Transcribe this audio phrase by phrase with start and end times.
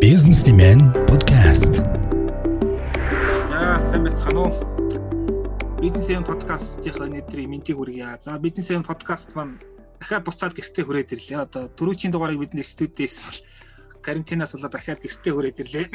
[0.00, 1.84] Businessman podcast.
[3.52, 4.52] За сайн байцгаана уу?
[5.84, 8.08] Businessman podcast-ийн өнөөдрийн мэдээ хүргье.
[8.24, 9.60] За Businessman podcast маань
[10.00, 11.44] дахиад буцаад гэртээ хүрээд ирлээ.
[11.44, 13.44] Одоо түрүүчийн дугаарыг бид нэг студиэс
[14.00, 15.86] карантинаас болоод дахиад гэртээ хүрээд ирлээ.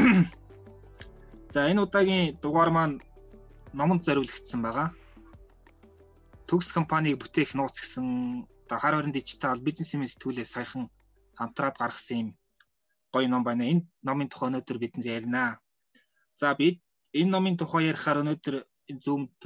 [1.57, 3.01] За энэ удаагийн дугаар маань
[3.73, 4.93] номонд зориулагдсан байгаа.
[6.45, 10.93] Төгс компаниг бүтээх нууц гэсэн одоо хар хорин дижитал бизнесийн сэтгүүлээ саяхан
[11.33, 12.29] хамтраад гаргасан юм
[13.17, 13.65] гоё ном байна.
[13.65, 15.59] Энэ номын тухай өнөөдөр бид нэр ярина.
[16.37, 16.81] За бид
[17.13, 18.55] энэ номын тухай ярихаар өнөөдөр
[19.05, 19.37] зүүмд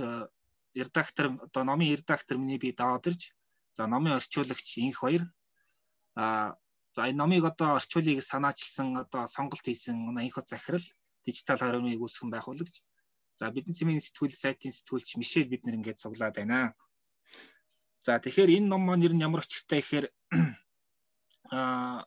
[0.76, 3.32] редактор одоо номын редактор миний би даваад ирж
[3.74, 5.24] за номын орчуулагч инх хоёр
[6.16, 6.56] а
[6.96, 10.86] за энэ номыг одоо орчуулыг санаачилсан одоо сонголт хийсэн инх захирал
[11.26, 12.76] дижитал хоригныг үүсгэн байгуулагч
[13.40, 16.76] за бизнесмен сэтгүүл сайтын сэтгүүлч Мишель бид нэр ингээд цуглаад байна.
[18.00, 20.06] За тэгэхээр энэ ном маань ер нь ямар очиртай гэхээр
[21.58, 22.06] а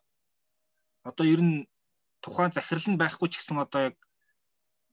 [1.09, 1.57] одоо ер нь
[2.25, 3.97] тухайн захирал нь байхгүй ч гэсэн одоо яг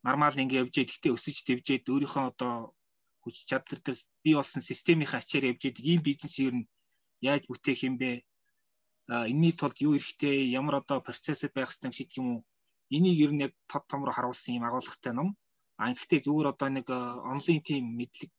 [0.04, 0.90] нормал ингээ явж идэг.
[0.92, 2.54] Гэхдээ өсөж дэвжээд өөрийнхөө одоо
[3.24, 5.84] хүч чадлар дээр бий болсон системийн ачаар явж идэг.
[5.92, 6.70] Ийм бизнес ер нь
[7.22, 8.12] яаж бүтээх юм бэ?
[9.14, 10.52] А энэний тулд юу хэрэгтэй?
[10.60, 12.42] Ямар одоо процесс байх хэрэгтэй шиг юм уу?
[12.96, 15.30] Энийг ер нь яг тод том руу харуулсан юм агуулгатай ном.
[15.78, 16.88] А гэхдээ зүгээр одоо нэг
[17.32, 18.32] онлайн тим мэдлэг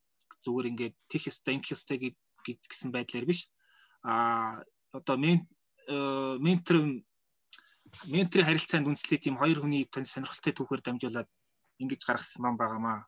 [0.45, 1.99] зүгээр ингээд тех ёстой, инх ёстой
[2.43, 3.41] гэсэн байдлаар биш.
[4.03, 5.47] А одоо мен
[6.47, 6.77] ментор
[8.15, 11.29] менторын харилцаанд үндэслэх тийм хоёр хүний сонирхолтой түүхээр дамжуулаад
[11.83, 12.99] ингэж гаргасан ном байгаамаа.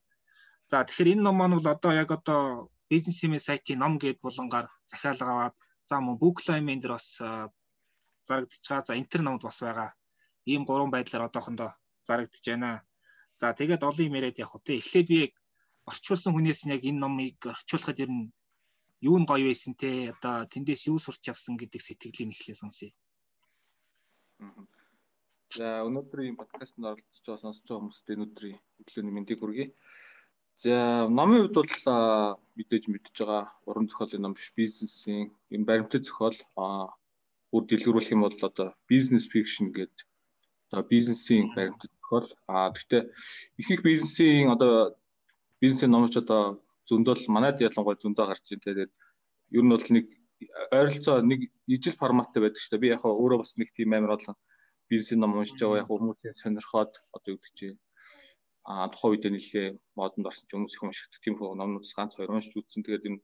[0.70, 5.24] За тэгэхээр энэ ном маань бол одоо яг одоо бизнесмен сайтын ном гэд булангаар захиалга
[5.32, 5.56] аваад
[5.88, 7.08] за мөн Bookline дээр бас
[8.28, 8.88] зарагдчих байгаа.
[8.88, 9.90] За интер номд бас байгаа.
[10.52, 11.70] Ийм гурван байдлаар одоохондоо
[12.08, 12.70] зарагдж байна.
[13.40, 14.78] За тэгээд олон юм яриад явах үү.
[14.80, 15.20] Эхлээд би
[15.90, 18.32] орчуулсан хүнээс нь яг энэ номыг орчуулахад ер нь
[19.08, 22.90] юу нь гоё байсан те одоо тэндээс юу сурч авсан гэдэг сэтгэлийг эхлээ сонсъё.
[25.54, 29.66] За өнөөдрийн подкастт оролцож байгаа сонсож байгаа хүмүүст өнөөдрийн өглөөний мэндийг хүргэе.
[30.64, 30.74] За
[31.18, 31.70] номын хувьд бол
[32.58, 36.38] мэдээж мэдж байгаа уран зохиолын ном биш бизнесийн юм баримтат зохиол
[37.54, 40.06] бүр дэлгэрүүлэх юм бол одоо бизнес фикшн гэдэг
[40.66, 43.02] одоо бизнесийн баримтат зохиол а гэхдээ
[43.60, 44.72] их их бизнесийн одоо
[45.62, 46.42] бизнесийн номч одоо
[46.90, 48.92] зөндөл манайд ялангуяа зөндөө гарч ийн тэгээд
[49.54, 50.06] ер нь бол нэг
[50.78, 51.40] ойролцоо нэг
[51.74, 52.82] ижил форматтай байдаг шүү дээ.
[52.82, 54.34] Би яг өөрөө бас нэг тийм амар олон
[54.90, 57.58] бизнесийн ном уншиж байгаа яг хүмүүсийн сонирхоод одоо юу гэж
[58.64, 59.68] а тухайн үед нэлээ
[59.98, 62.80] модонд орсон ч хүмүүс их уншигддаг тийм хөө номнууд ганц хоёр уншиж үзсэн.
[62.84, 63.20] Тэгээд энэ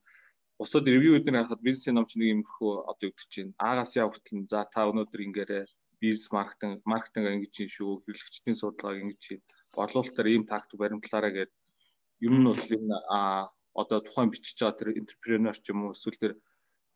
[0.61, 3.93] бусад ревюүүд нь харахад бизнесийн ном чинь нэг юм хөө одоо юу гэж чинь аагаас
[3.97, 5.65] яа хүртэл за та өнөөдөр ингээрээ
[6.03, 9.43] бизнес маркетинг маркетинг ингэж чинь шүү хэрэглэгчдийн судалгааг ингэж чинь
[9.77, 11.57] борлуулалтаар ийм тактик баримтлаараа гэдэг
[12.27, 13.49] ер нь бол энэ а
[13.81, 16.33] одоо тухайн бичиж байгаа тэр энтерпренер ч юм уу эсвэл тэр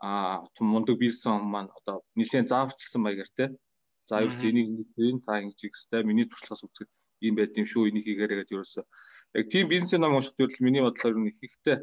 [0.04, 3.44] а мундаг бизнес маань одоо нэлээд зааварчилсан маягаар те
[4.08, 6.90] за юу ч энийг энэ та ингэж хэрэгтэй миний туршлагаас үзэхэд
[7.24, 7.88] ийм байд юм шүү.
[7.88, 8.84] Энийг хийгээрэй гэдэг ерөөсөө.
[9.38, 11.78] Яг тийм бизнесийн ном унших төрөл миний бодлоор их ихтэй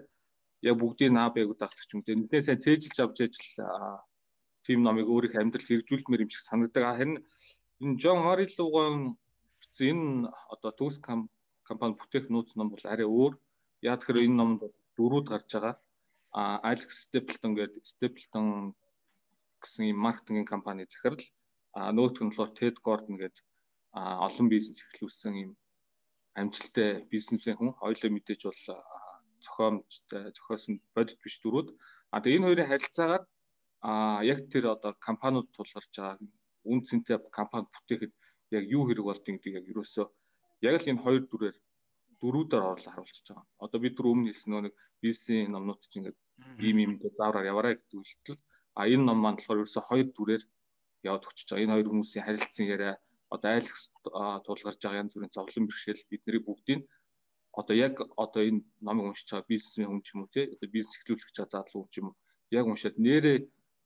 [0.61, 2.05] яг бүгдийг наа байг даахдаг ч юм.
[2.05, 3.49] Те эндээ сайн цээжилж авч ажил
[4.65, 7.13] тийм номыг өөрийнх амьдрал хэрэгжүүлмээр юм шиг санагдаг харин
[7.81, 9.17] энэ Жон Марилугон
[9.81, 13.33] энэ одоо төгс компани бүтээх нууц ном бол арай өөр.
[13.81, 15.75] Яа тэгэхээр энэ номонд бол дөрүүд гарч байгаа.
[16.31, 18.77] А Alex Stapleton гэдэг Stapleton
[19.61, 21.19] гэсэн юм маркетингийн компани захирал
[21.75, 23.45] нөгөөх нь болохоор Ted Gordon гэдэг
[24.27, 25.51] олон бизнес эхлүүлсэн юм
[26.39, 28.61] амжилттай бизнесмен хүн хоёулаа мэдээж бол
[29.45, 31.67] зохиомжтой зохиосон бодит биш дөрүүд
[32.13, 33.23] а тэгээ энэ хоёрын харилцаагаар
[33.89, 33.91] а
[34.31, 36.19] яг тэр одоо компаниуд тулгарч байгаа
[36.71, 38.13] үн цэнтэй компани бүтээхэд
[38.57, 40.05] яг юу хэрэг болдгийг гэдэг яг ерөөсөө
[40.67, 41.57] яг л энэ хоёр дүрээр
[42.21, 43.47] дөрүүдээр орлоо харуулчихж байгаа.
[43.65, 46.19] Одоо бид түр өмнө хэлсэн нэг бизнесийн номнууд чинь ингээд
[46.65, 48.39] ийм ийм дэ заавраар яваарай гэдэг үйлдэл.
[48.77, 50.43] А энэ ном маань болохоор ерөөсө хоёр дүрээр
[51.07, 51.63] яваад өгч байгаа.
[51.63, 52.93] Энэ хоёр хүмүүсийн харилцсан яриа
[53.33, 53.75] одоо айлх
[54.45, 56.81] тулгарч байгаа янз бүрийн зовлон бэрхшээл бидний бүгдийг
[57.59, 60.97] одоо яг одоо энэ номыг уншиж байгаа бизнесмен хүн ч юм уу те одоо бизнес
[60.99, 62.15] эхлүүлэгч задлуу хүн ч юм уу
[62.51, 63.37] яг уншаад нэрээ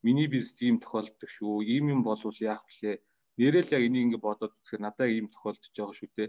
[0.05, 1.65] миний бизнес тийм тохиолддог шүү.
[1.73, 2.97] Ийм юм болвол яах вүлээ?
[3.41, 6.25] Нэрээ л яг энийг ингэ бодоод үзэхээр надад ийм тохиолдож байгаа шүү те.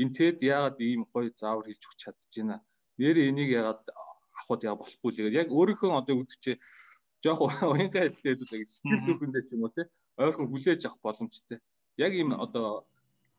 [0.00, 2.56] Энэ тэд яагаад ийм гоё заавар хийж өгч чадчихна.
[3.00, 3.80] Нэрээ энийг яагаад
[4.40, 6.56] авахд яа болохгүй л яг өөрийнхөө одоо үгдчээ
[7.24, 7.40] жоох
[7.72, 9.82] уянгаа хэлээд үү сэтгэл зүрхэндээ ч юм уу те
[10.18, 11.58] ойрхон хүлээж авах боломжтой.
[11.96, 12.84] Яг ийм одоо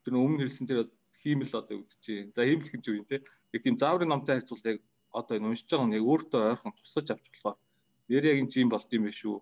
[0.03, 0.79] тэр өмнө хэлсэн тэр
[1.21, 2.31] хиймэл одоо үгдчээ.
[2.35, 3.23] За хиймэл гэж юу юм те.
[3.53, 4.79] Яг тийм зааврын номтой харьцуулт яг
[5.11, 7.57] одоо энэ уншиж байгаа нь яг өөртөө ойрхон тусаж авч болохоор
[8.09, 9.39] нэр яг энэ юм болд юм биш үү.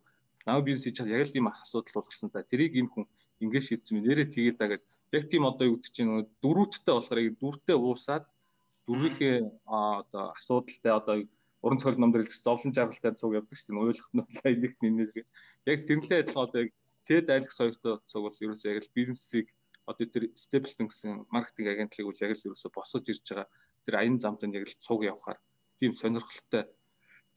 [0.47, 3.05] Нав бизнес хийж яг л ийм асуудал болгосон та тэрийг энэ хүн
[3.43, 4.81] ингэж шийдсэн юм нэрээ тэгээд даа гэж
[5.13, 6.11] яг тийм одоо юу гэдэг чинь
[6.43, 8.25] дөрүүттэй болохоор яг дүүртээ уусаад
[8.87, 9.35] дөрвийнхээ
[9.65, 11.15] одоо асуудалтай одоо
[11.61, 13.83] уран зохиол ном дээр зовлон жаргалтай цуг явдаг шүү дээ.
[13.87, 15.09] Ойлгох нь бол энийг нэр
[15.71, 16.71] яг тэрнлээ адилхан одоо яг
[17.07, 19.47] тэд айлх соёлтой цуг бол ерөөсөө яг л бизнесийг
[19.87, 23.47] одоо тэр Stapleton гэсэн маркетинг агентлагийг үл яг л ерөөсө босож ирж байгаа
[23.87, 25.39] тэр аян замд нь яг л цуг явахаар
[25.79, 26.67] тийм сонирхолтой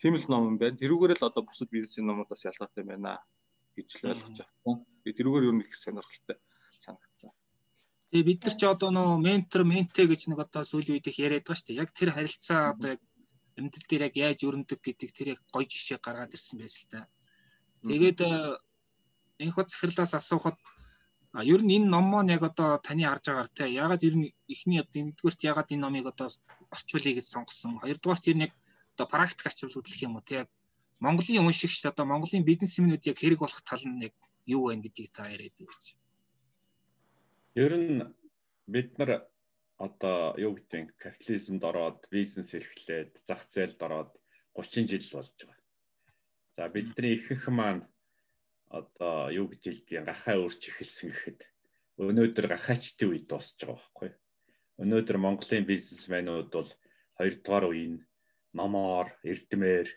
[0.01, 0.81] тийм л ном юм байна.
[0.81, 3.23] Тэрүүгээр л одоо бусад бизнесийн номуудаас ялгаатай байна
[3.77, 4.77] гэж л ойлгож авсан.
[5.05, 6.37] Тэгээ тэрүүгээр юу нэг их сонирхолтой
[6.73, 7.31] санагдсан.
[8.11, 11.47] Тэгээ бид нар ч одоо нөө ментор, менте гэж нэг одоо сүүлийн үед их яриад
[11.47, 11.81] байгаа шүү дээ.
[11.85, 13.01] Яг тэр харилцаа одоо яг
[13.55, 17.01] амьдрал дээр яг яаж өрнөдөг гэдэг тэр яг гоё жишээ гаргаад ирсэн байсан л та.
[17.87, 18.19] Тэгээд
[19.43, 20.57] энэ хот захирлаас асуухад
[21.55, 25.01] ер нь энэ номоо яг одоо таны харж байгаагаар те ягаад ер нь эхний одоо
[25.03, 26.29] нэгдүгээрт ягаад энэ номыг одоо
[26.75, 27.81] орчуулъя гэж сонгосон.
[27.83, 28.53] Хоёрдугаарт ер нь яг
[28.95, 29.47] одоо практик
[29.87, 30.49] гэх юм уу те яг
[31.01, 34.15] Монголын уншигчд одоо Монголын бизнесмэнүүд яг хэрэг болох тал нь яг
[34.47, 35.85] юу вэ гэдгийг та яриад өгч.
[37.65, 37.99] Ер нь
[38.67, 39.11] бид нар
[39.87, 44.11] одоо юу гэдэг капитализмд ороод бизнес эрхлээд зах зээлд ороод
[44.53, 45.59] 30 жил болж байгаа.
[46.57, 47.83] За бидний ихэнх маань
[48.79, 51.41] одоо юу гэж хэлдэг гахаа өөрч эхэлсэн гэхэд
[52.07, 54.11] өнөөдөр гахаачтын үед дуусж байгаа байхгүй.
[54.83, 56.71] Өнөөдөр Монголын бизнесмэнүүд бол
[57.19, 57.97] хоёрдугаар үеийн
[58.59, 59.89] номоор, эрдмээр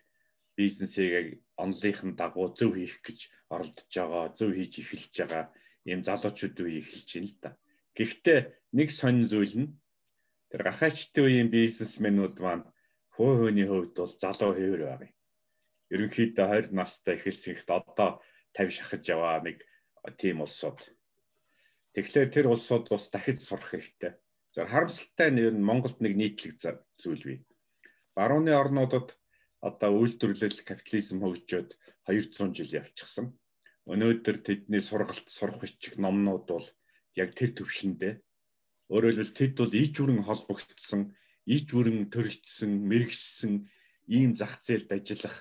[0.57, 3.19] бизнесийг онлынхын дагуу зөв хийх гэж
[3.53, 5.45] оролдож байгаа, зөв хийж эхэлж байгаа
[5.89, 7.49] ийм залуучууд үе эхэлж байна л да.
[7.97, 8.39] Гэхдээ
[8.77, 9.73] нэг сонин зүйл нь
[10.49, 12.65] тэр гахаачтын үеийн бизнесмэнүүд маань
[13.15, 15.13] хөө хөөний хувьд бол залуу хэвэр байгаа юм.
[15.93, 18.09] Ерөнхийдөө 20 настай эхэлсэн ихт одоо
[18.57, 19.57] 50 шахаж яваа нэг
[20.21, 20.79] тийм улсууд.
[21.93, 24.13] Тэгэхээр тэр улсууд бас дахиж сурах хэрэгтэй.
[24.55, 26.53] За харамсалтай нь ер нь Монголд нэг нийтлэг
[27.01, 27.39] зүйл бий.
[28.17, 29.17] Барууны орнуудад
[29.67, 31.69] одоо үйлдвэрлэл капитализм хөгжөөд
[32.05, 33.25] 200 жил явчихсан.
[33.91, 36.67] Өнөөдөр тэдний сургалт сурах бичих номнууд бол
[37.21, 38.13] яг тэр төвшөндөө
[38.93, 41.01] өөрөөр хэлбэл тэд бол иж бүрэн холбогдсон,
[41.55, 43.53] иж бүрэн төрөлдсөн, мэрэгсэн
[44.17, 45.37] ийм зах зээлд ажиллах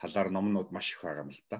[0.00, 1.56] талаар номнууд маш их байгаа юм л та.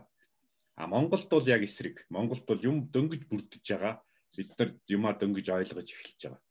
[0.76, 2.06] А Монголд бол яг эсрэг.
[2.11, 3.94] Монголд бол юм дөнгөж бүрдэж байгаа.
[4.37, 6.43] Бид нар юмаа дөнгөж ойлгож эхэлж байгаа.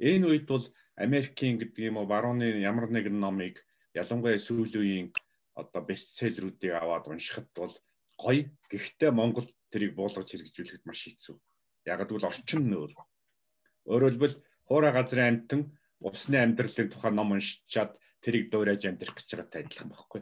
[0.00, 0.64] Энэ үед бол
[0.96, 3.62] Америкийн гэдэг юм уу барууны ямар нэгэн номыг
[3.94, 5.12] ялангуяа сүүлийн
[5.60, 7.74] одоо бестселлерүүдийг аваад уншихад бол
[8.18, 8.50] гоё.
[8.70, 11.36] Гэхдээ Монгол тэрийг буулгаж хэрэгжүүлэхэд маш хэцүү.
[11.86, 12.92] Яг гэвэл орчин нь өөр.
[13.90, 15.60] Өөрөөр хэлбэл хуурай газрын амтан
[16.08, 17.90] усны амьдралын тухай ном уншичаад
[18.24, 20.20] тэрийг дуурайж амьдрах гэж байгаатай адилхан байхгүй.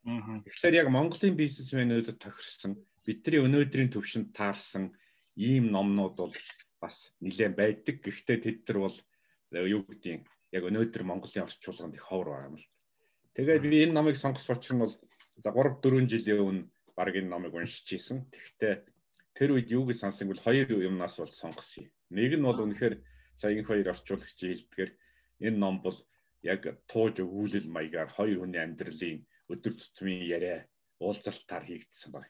[0.00, 2.72] Тэгэхээр яг Монголын бизнесмэнүүдэд тохирсон
[3.04, 4.96] бидний өнөөдрийн төвшөнд таарсан
[5.36, 6.34] ийм номнууд бол
[6.80, 7.96] бас нэлээд байдаг.
[8.00, 8.96] Гэхдээ тэд нар бол
[9.52, 10.24] юу гэдгийг
[10.56, 12.70] яг өнөөдөр Монголын орчуулганд их ховор байгаа юм л.
[13.36, 14.94] Тэгээд би энэ номыг сонгох учир нь бол
[15.44, 18.24] за 3 4 жилийн өмнө баг энэ номыг уншиж ийсэн.
[18.32, 18.74] Тэгэхдээ
[19.36, 21.92] тэр үед юу гэж сонсон бол хоёр юмнаас бол сонгосон.
[22.08, 22.94] Нэг нь бол үнэхээр
[23.36, 24.90] сая энэ хоёр орчуулагч хэлдгээр
[25.46, 25.98] энэ ном бол
[26.40, 29.20] яг тууж өгүүлэл маягаар хоёр хүний амьдралын
[29.52, 30.58] өдөр тутмын яриа
[31.02, 32.28] уулзалтаар хийгдсэн баг.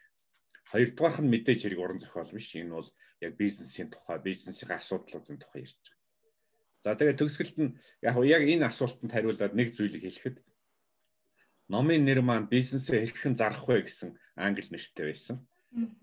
[0.72, 2.48] Хоёрдугаарх нь мэдээж хэрэг уран зохиол биш.
[2.56, 2.88] Энэ бол
[3.20, 6.00] яг бизнесийн тухай, бизнесийн асуудлуудын тухай ярьж байгаа.
[6.82, 7.76] За тэгээд төгсгөлд нь
[8.08, 10.36] яг яг энэ асуултанд хариулаад нэг зүйлийг хэлэхэд
[11.74, 14.10] номын нэр маань бизнесээ хэрхэн зарах вэ гэсэн
[14.46, 15.36] англи нэртэй байсан.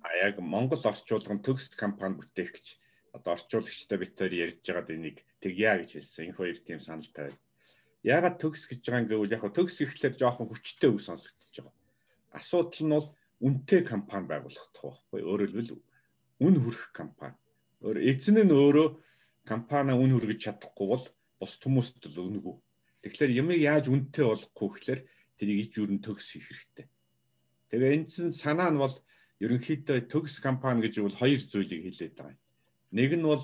[0.05, 2.67] А яг Монгол орчуулгын төгс компани бүтээх гэж
[3.17, 6.25] одоо орчуулагчтай битээр ярьж байгаад энийг тэгья гэж хэлсэн.
[6.29, 7.41] Энэ хоёр тийм санал тавиад
[8.07, 11.75] Ягаад төгс гэж байгаа юм гэвэл яг төгс гэхлээр жоохон хүчтэй үг сонсогдож байгаа.
[12.39, 13.07] Асуудал нь бол
[13.43, 15.21] үнэтэй компани байгуулах тох байхгүй.
[15.27, 15.71] Хэлбэл
[16.45, 17.37] үн хүрэх компани.
[17.83, 18.87] Өөр эзэн нь өөрөө
[19.43, 21.05] компани үн хүргэж чадахгүй бол
[21.39, 22.55] бус хүмүүст л үнэгүй.
[23.03, 25.01] Тэгэхээр ямыг яаж үнэтэй болохгүй гэхлээр
[25.37, 26.85] тэрийг ич өрн төгс хийх хэрэгтэй.
[27.69, 28.95] Тэгээ эндсэн санаа нь бол
[29.43, 32.39] ерөнхийдөө төгс компани гэж бол хоёр зүйлийг хэлээд байгаа.
[32.97, 33.43] Нэг нь бол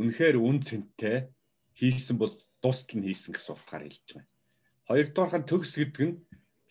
[0.00, 1.28] үнэхээр үн цэнтэй
[1.76, 4.26] хийсэн бол дуустал нь хийсэн гэсэн утгаар хэлж байгаа.
[4.88, 6.20] Хоёрдугаар нь төгс гэдэг нь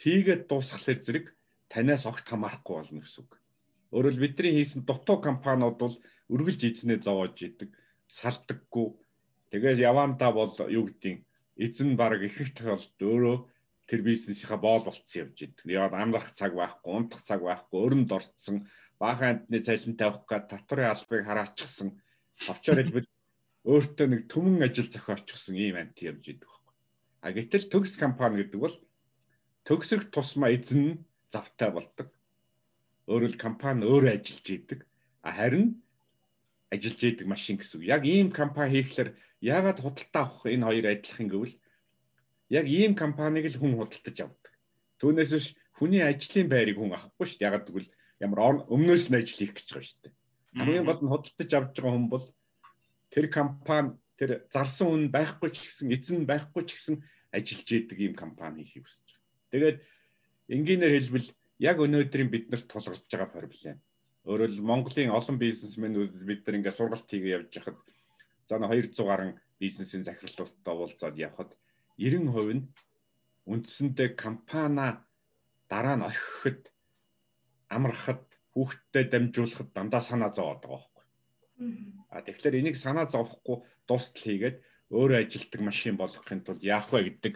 [0.04, 1.26] хийгээд дуусгахлаар зэрэг
[1.72, 3.32] танаас огт хамаарахгүй болно гэсэн үг.
[3.96, 5.96] Өөрөөр бидний хийсэн дутуу компаниуд бол
[6.34, 7.70] үргэлж эзнээ зовоож идэг,
[8.18, 8.88] салдаггүй.
[9.52, 11.24] Тэгээд явандаа бол юу гэдгийг
[11.64, 13.38] эзэн баг их их тохиолдолд өөрөө
[13.88, 15.66] тэр бизнесийнхаа боол болцсон явж идэг.
[15.66, 18.56] Яагаад амрах цаг байхгүй, унтах цаг байхгүй, өрөнд орцсон,
[19.00, 21.90] баахан амтны цалин тавих гад татврын албыг хараачихсан.
[22.52, 23.08] Авчаар хэлбэл
[23.66, 26.74] өөртөө нэг төмөн ажил зохиочихсон ийм амт явж идэг байхгүй.
[27.26, 28.76] А гэтэл төгс компани гэдэг бол
[29.66, 31.02] төгсөх тусмаа эзэн
[31.34, 32.14] завтай болдог.
[33.10, 34.80] Өөрөөр компани өөрөө ажиллаж идэг.
[35.26, 35.82] А харин
[36.70, 37.90] ажиллаж идэг машин гэсэн үг.
[37.90, 41.56] Яг ийм компани хийхлээр яагаад худалдаа авах энэ хоёр адилхан гэвэл
[42.50, 44.54] яг ийм компаниг л хүн худалдаж авдаг.
[45.02, 47.48] Түүнээс биш хүний ажлын байрыг хүн авахгүй шүү дээ.
[47.50, 47.90] Ягаад гэвэл
[48.22, 50.14] ямар өмнөөс нь ажил хийх гэж байгаа шүү дээ.
[50.62, 52.26] Хамгийн гол нь худалдаж авч байгаа хүн бол
[53.16, 56.96] тэр компани тэр зарсан үн байхгүй ч гэсэн эзэн байхгүй ч гэсэн
[57.32, 59.52] ажиллаж идэг ийм компани хийх хүсэж байгаа.
[59.52, 59.78] Тэгээд
[60.52, 61.30] энгийнээр хэлбэл
[61.64, 63.80] яг өнөөдрийн биднэрт тулгарч байгаа проблем.
[64.28, 67.78] Өөрөөр Монголын олон бизнесмэнүүд бид нар ингээд сургалт хийгээ явж хахад
[68.48, 69.32] за 200 гаруй
[69.64, 71.52] бизнесийн захиралуудтай уулзаад явхад
[71.96, 72.68] 90% нь
[73.48, 75.00] үндсэндээ компани
[75.72, 76.62] дараа нь орхиход
[77.76, 80.95] амрахад хүүхдтэй дамжуулахад дандаа санаа зовоод байгаа.
[82.12, 84.58] А тэгэхээр энийг санаа зовхгүй дуустал хийгээд
[84.92, 87.34] өөрөө ажилтдаг машин болгохын тулд яах вэ гэдэг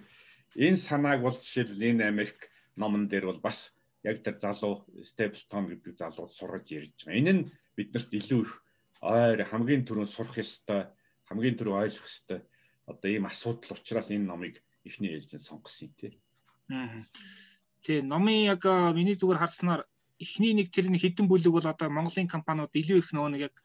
[0.66, 3.72] энэ санааг бол жишээл энэ Америк номон дээр бол бас
[4.04, 7.20] яг тэр залуу Stapleton гэдэг залууд сургаж ярьж байгаа.
[7.20, 8.52] Энэ нь биднэрт илүү их
[9.02, 10.92] ойр хамгийн түрүүнд сурах ёстой,
[11.28, 12.40] хамгийн түрүү ойлгох ёстой
[12.90, 16.12] одоо ийм асуудал учраас энэ номыг эхний ээлжинд сонгосон юм тий.
[16.70, 16.90] Аа.
[17.84, 18.64] Тий, номын яг
[18.98, 19.82] миний зүгээр харснаар
[20.20, 23.56] эхний нэг тэр нэг хідэн бүлэг бол одоо Монголын компаниуд илүү их нөгөө нэг яг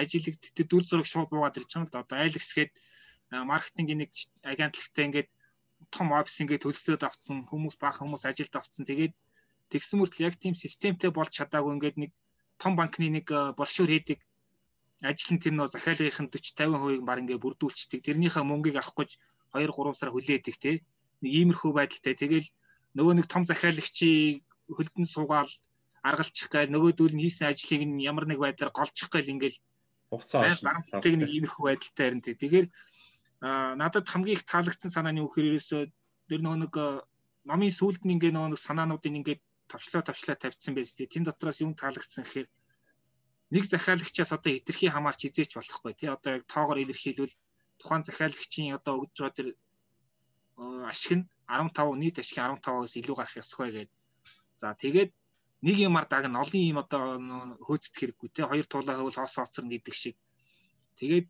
[0.00, 2.02] ажилд тэр дүр зураг шууд буугаад ирж байгаа л да.
[2.04, 2.72] Одоо Alex гээд
[3.50, 4.10] маркетингийн нэг
[4.52, 5.28] агентлагтай ингээд
[5.94, 8.84] том офис ингээд төлөвлөд авцсан хүмүүс бага хүмүүс ажилд авцсан.
[8.86, 9.14] Тэгээд
[9.72, 12.10] тэгсэн мөртл яг тийм системтэй болж чадаагүй ингээд нэг
[12.62, 13.26] том банкны нэг
[13.58, 14.18] боршуур хийдэг
[15.02, 18.00] ажил нь тэр нөө захиалгын 40 50% баг ингээ бүрдүүлчихдэг.
[18.06, 19.10] Тэрнийхээ мөнгийг авах гэж
[19.52, 20.72] 2 3 сар хүлээдэг те.
[21.20, 22.14] Нэг иймэрхүү байдалтай.
[22.16, 22.48] Тэгэл
[22.96, 24.40] нөгөө нэг том захиалагчийг
[24.76, 25.50] хөлдөн суугаал
[26.08, 29.58] аргалчих гээл нөгөөдөл нь хийсэн ажлыг нь ямар нэг байдлаар голчих гээл ингээл
[30.14, 32.22] хугацаа гарамтдаг нэг иймэрхүү байдалтай харин.
[32.24, 32.66] Тэгэхээр
[33.80, 35.82] надад хамгийн их таалагдсан санаа нь юу гэхээр ерөөсөө
[36.28, 36.74] тэр нөгөө нэг
[37.50, 41.12] номын сүүлд нь ингээ нөгөө нэг санаануудыг ингээ тавчлаа тавчлаа тавьчихсан байж тээ.
[41.12, 42.48] Тэн дотроос юм таалагдсан гэхээр
[43.54, 47.34] нэг захиалагчаас одоо хитрхи хамаарч хизээч болохгүй тий одоо яг тоогоор илэрхийлвэл
[47.80, 49.48] тухайн захиалагчийн одоо өгж байгаа тэр
[50.90, 53.92] ашиг нь 15 нийт ашиг 15-аас илүү гарах ёсгүй гэдэг.
[54.56, 55.10] За тэгээд
[55.64, 57.02] нэг юмар даг нь олон юм одоо
[57.66, 60.16] хөөцөх хэрэггүй тий хоёр туулаа хөвөл хоос хоцрон гэдэг шиг.
[60.98, 61.26] Тэгээд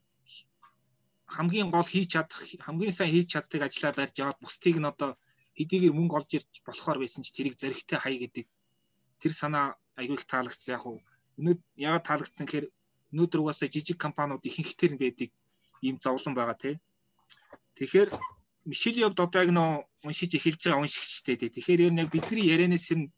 [1.35, 5.11] хамгийн гол хийж чадах хамгийн сайн хийж чаддаг ажлаа барьж аваад бусдыг нь одоо
[5.59, 8.47] хэдийгээр мөнгө олж ирж болохоор байсан ч тэрийг зэрэгтэй хай гэдэг
[9.21, 9.67] тэр санаа
[9.99, 10.99] аягүй их таалагдсан яг уу
[11.39, 12.67] өнөөд яагаад таалагдсан гэхээр
[13.13, 15.31] өнөөдөр угаасаа жижиг компаниуд ихэнхтэр байдаг
[15.87, 16.75] ийм зовлон байгаа тий.
[17.79, 18.11] Тэгэхээр
[18.71, 19.71] Мишель явд одоо яг нөө
[20.07, 21.51] уншиж эхэлж байгаа уншигчтэй тий.
[21.55, 23.11] Тэгэхээр ер нь яг бидний ярианаас нь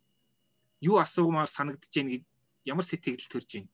[0.80, 2.25] юу асуумаар санагдаж байна гэд
[2.73, 3.71] ямар сэтгэл төрж байна?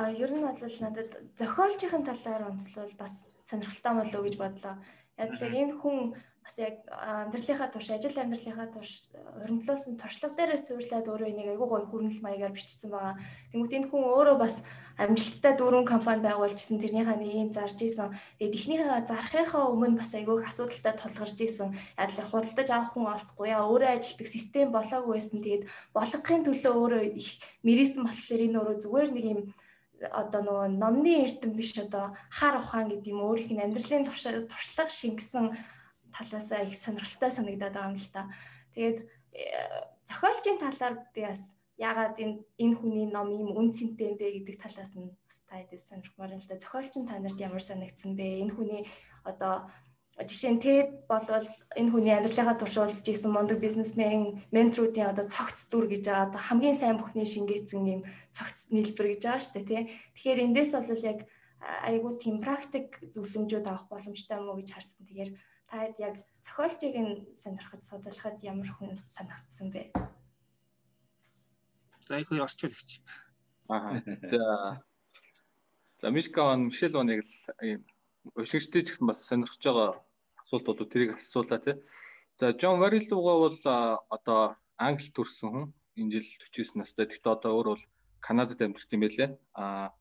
[0.00, 3.14] А ер нь бол надад зохиолчийн талаар онцлол бас
[3.48, 4.74] сонирхолтой болов уу гэж бодлоо.
[5.18, 5.98] Яг л энэ хүн
[6.48, 9.12] бас яг амьдралынхаа турш ажил амьдралынхаа турш
[9.44, 13.20] өрнөлөөсөн туршлага дээрээ суурлаад өөрөө энийг айгүй гоё хүрнэл маягаар бичсэн байгаа.
[13.52, 14.64] Тэнгүүт энэ хүн өөрөө бас
[14.96, 18.16] амжилттай дөрвөн компани байгуулжсэн тэрнийхээ нэгийг зарж исэн.
[18.40, 21.68] Тэгээд эхнийхээ зарахынхаа өмнө бас айгүй их асуудалтай тулгарч исэн.
[22.00, 25.38] Ядлаар худалдаж авах хүн олдохгүй яа өөрөө ажилтдаг систем болоогүй байсан.
[25.44, 27.28] Тэгээд болгохын төлөө өөрөө их
[27.60, 29.40] мэрийсэн болохоор энэ өөрөө зүгээр нэг юм
[29.98, 35.46] одоо нөгөө номны эрдэм биш одоо хар ухаан гэдэг юм өөрийнх нь амьдралын туршлага шингэсэн
[36.18, 38.22] талаас их сонирхолтой санагдаад байгаа юм л та.
[38.74, 39.06] Тэгээд э,
[40.10, 44.56] зохиолчийн талаар би бас ягаад энэ энэ хүний ном ийм үн цэнтэй юм бэ гэдэг
[44.58, 46.58] талаас нь бас та хэд сонирхмаар юм л да.
[46.58, 48.42] Зохиолчин та нарт ямар санагдсан бэ?
[48.42, 48.82] Энэ хүний
[49.22, 49.70] одоо
[50.18, 51.46] жишээ нь TED болвол
[51.78, 56.74] энэ хүний амьдралынхаа туршуулж ирсэн мундаг бизнесмен менторуудын одоо цогц дүр гэж байгаа одоо хамгийн
[56.74, 58.02] сайн бүхний шингээсэн юм
[58.34, 59.82] цогц нийлбэр гэж байгаа шүү дээ тий.
[60.18, 61.18] Тэгэхээр эндээс бол яг
[61.62, 65.06] айгуу тийм практик зөвлөмжүүд авах боломжтой уу гэж харсан.
[65.06, 65.30] Тэгэхээр
[65.70, 69.92] таад яг зохиолчийг нь сонирхож судлахад ямар хүн санагдсан бэ?
[72.08, 72.90] За их хоёр орчуулагч.
[73.68, 74.00] Аа.
[74.32, 74.42] За.
[76.00, 77.84] За Мишкаон Мишель Воныг л ийм
[78.34, 79.90] уншигчтэй ч гэсэн бас сонирхож байгаа
[80.40, 81.76] асуулт бол тэрийг асуулаа тий.
[82.40, 83.58] За Жон Варилууга бол
[84.08, 85.66] одоо Англи төрсэн хүн.
[86.00, 87.04] Энэ жил 49 настай.
[87.04, 87.84] Гэхдээ одоо өөр бол
[88.24, 89.30] Канадад амьдарч юм байлээ.
[89.52, 89.92] Аа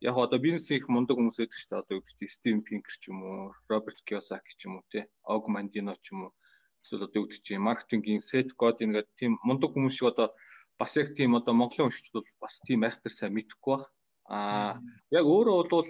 [0.00, 1.80] яг одоо бизнес их мундаг хүмүүс байдаг шүү дээ.
[1.84, 5.44] Одоо юу гэдэг Стивен Пинкер ч юм уу, Роберт Кiyosaki ч юм уу те, Og
[5.52, 6.32] Mandino ч юм уу.
[6.80, 10.32] Эсвэл одоо юу гэдэг чинь маркетингийн Seth Godin гэдэг тийм мундаг хүмүүс шиг одоо
[10.80, 13.84] бас яг тийм одоо Монголын уншигчд бол бас тийм айхтар сайн мэдэхгүй баг.
[14.24, 14.80] Аа
[15.12, 15.88] яг өөрөө бол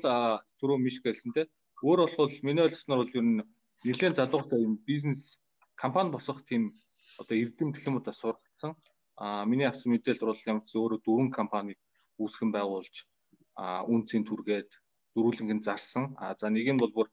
[0.59, 1.47] түрүү миш гэлсэн те.
[1.87, 3.47] Өөр бол миний ойлгосноор бол ер нь
[3.87, 5.39] нэлээд залуутай юм бизнес
[5.79, 6.75] компани босох тийм
[7.23, 8.75] одоо эрдэм дипломуудаа сургасан.
[9.15, 11.79] Аа миний авсан мэдээлэл бол ямар ч өөрөө дөрвөн компани
[12.19, 13.07] үүсгэн байгуулж
[13.93, 14.71] үнцийн түргээд
[15.15, 16.05] дөрүүлэнгийн зарсан.
[16.23, 17.09] А за нэг нь бол бүр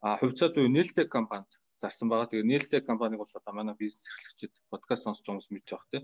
[0.00, 1.50] хувьцаат үе нээлттэй компанид
[1.80, 2.30] зарсан байгаа.
[2.30, 6.00] Тэгээ нээлттэй компаниг бол одоо манай бизнес эрхлэгчид подкаст сонсож байгаа хүмүүс мэдж байгаа те.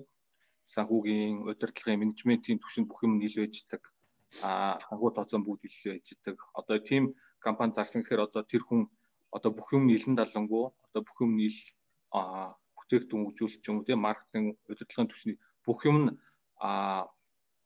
[0.75, 3.83] Санхүүгийн, удирдлагын, менежментийн түвшинд бүх юм нийлвэждэг.
[4.47, 6.37] А санхүү тооцоон бүгд нийлвэждэг.
[6.55, 7.05] Одоо тийм
[7.41, 8.87] компани зарсан гэхээр одоо тэр хүн
[9.31, 11.59] одоо бүх юм нийлэн далангуу одоо бүх юм нийл
[12.11, 16.19] а бүтээгдэхүүн хөгжүүлэлт юм те маркетинг удирдлагын түвшний бүх юм
[16.59, 17.07] а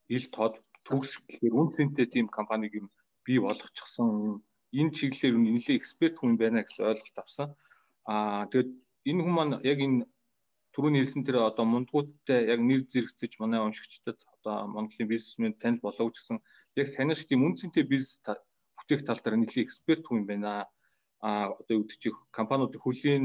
[0.08, 2.86] ил тод төгс гэхээр үн цэнтэй тийм компаниг юм
[3.24, 4.42] бий болгочихсон
[4.80, 7.48] энэ чиглэлээр нэлээд эксперт хүн байна гэсэн ойлголт авсан.
[8.10, 8.70] Аа тэгээд
[9.10, 10.06] энэ хүн маань яг энэ
[10.74, 16.12] түрүүний хэлсэн тэр одоо мундгуудтай яг нэр зэрэгцэж манай уншигчдад одоо Монголын бизнесмен танил болов
[16.12, 16.36] гэсэн
[16.80, 18.18] яг санаач тийм үн цэнтэй бизнес
[18.76, 20.66] бүтээх тал дээр нэлийн эксперт хүн байна.
[21.24, 23.24] А одоо гэдэг компаниудын хөлийн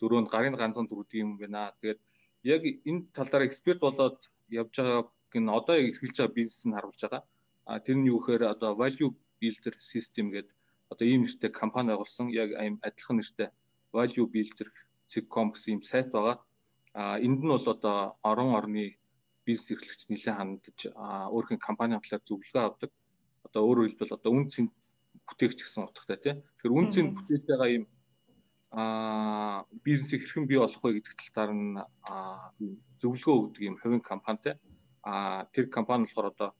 [0.00, 1.72] дөрөөнд гарын ганцхан төрдөг юм байна.
[1.80, 2.00] Тэгээд
[2.42, 4.18] яг энэ тал дээр эксперт болоод
[4.50, 5.08] явж байгааг
[5.42, 7.22] нь одоо эхэлж байгаа бизнес нь харуулж байгаа.
[7.70, 9.10] А тэр нь юу гэхээр одоо value
[9.40, 10.54] builder system гэдэг
[10.92, 13.48] одоо ийм нэртэй компани байгуулсан яг ийм адилхан нэртэй
[13.96, 14.68] value builder
[15.10, 16.36] Cigcom гэсэн ийм сайт байгаа.
[16.94, 18.96] А энд нь бол одоо орон орны
[19.46, 20.80] бизнес эрхлэгч нэлээд хандж
[21.34, 22.90] өөрхийн компани талаар зөвлөгөө авдаг.
[23.46, 24.66] Одоо өөрөөр хэлбэл одоо үн цэн
[25.28, 26.36] бүтээгч гэсэн утгатай тийм.
[26.40, 27.84] Тэгэхээр үн цэн бүтээж байгаа ийм
[28.74, 31.78] а бизнесийг хэрхэн бий болох вэ гэдэг талаар нь
[32.98, 34.58] зөвлөгөө өгдөг юм хувийн компанитай.
[35.04, 36.50] А тэр компани болохоор одоо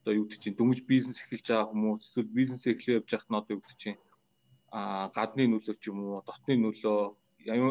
[0.00, 3.38] одоо юу гэдэг чинь дөнгөж бизнес эхэлж байгаа хүмүүс эсвэл бизнес эхлэх явж байхад нь
[3.40, 4.00] одоо юу гэдэг чинь
[4.72, 6.98] а гадны нөлөө ч юм уу дотны нөлөө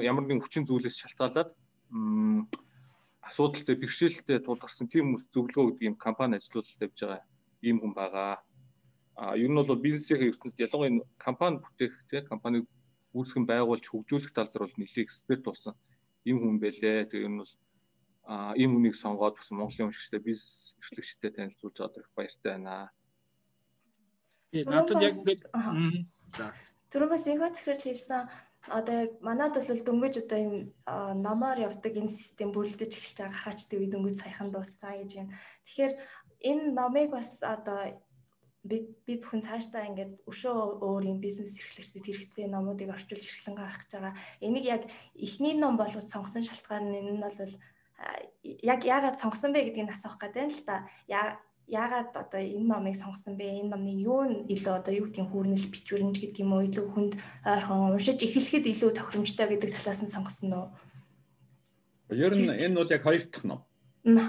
[0.10, 1.50] ямар нэгэн хүчин зүйлээс шалтгаалаад
[3.29, 7.22] асуудалтай бэрхшээлтэй тулгарсан тийм хүмүүс зөвлөгөө өгдөг юм компани ажилуулалт тавьж байгаа
[7.67, 8.41] ийм хүн байгаа.
[9.15, 12.65] А ер нь бол бизнесийн ертөнцид ялангуяа компани бүтээх тийм компаниг
[13.17, 15.74] үүсгэн байгуулж хөгжүүлэх тал дээр бол нэлийн эксперт болсон
[16.27, 17.10] ийм хүн байлээ.
[17.10, 17.53] Тэгээ ер нь бол
[18.23, 22.91] а ийм хүнийг сонгоод бас Монголын уншигчтай бизнес эрхлэгчтэй танилцуулж байгаа их баяртай байна.
[24.51, 25.39] Э надад яг ингэж
[26.37, 26.53] за
[26.93, 28.29] Түрүүнээс инфо захирал хэлсэн
[28.69, 30.59] одоо яг манад бол дөнгөж одоо энэ
[31.25, 35.35] номоор явдаг энэ систем бүрлдэж эхэлж байгаа хаач төв дөнгөж саяхан дууссан гэж байна.
[35.65, 35.93] Тэгэхээр
[36.49, 37.97] энэ номыг бас одоо
[38.63, 43.83] бид бид бүхэн цаашдаа ингээд өшөө өөр юм бизнес эрхлэгчдэд хэрэгтэй номуудыг орчуулж эрхлэн гаргах
[43.83, 44.15] гэж байгаа.
[44.39, 44.83] Энийг яг
[45.19, 47.35] эхний ном болгож сонгосон шалтгаан нь энэ нь бол
[48.43, 50.75] яг яагаад сонгосон бэ гэдгийг асуух гэдэг нь л та
[51.67, 53.63] яагаад одоо энэ номыг сонгосон бэ?
[53.63, 56.67] Энэ номны юу нь илүү одоо юу гэдгийг хүүрнэл бичвэрнж гэдэг юм уу?
[56.67, 57.13] Илүү хүнд
[57.47, 60.67] ойрхон уншиж эхлэхэд илүү тохиромжтой гэдэг талаас нь сонгосон нь уу?
[62.12, 63.62] Ер нь энэ бол яг хоёр дахь ном.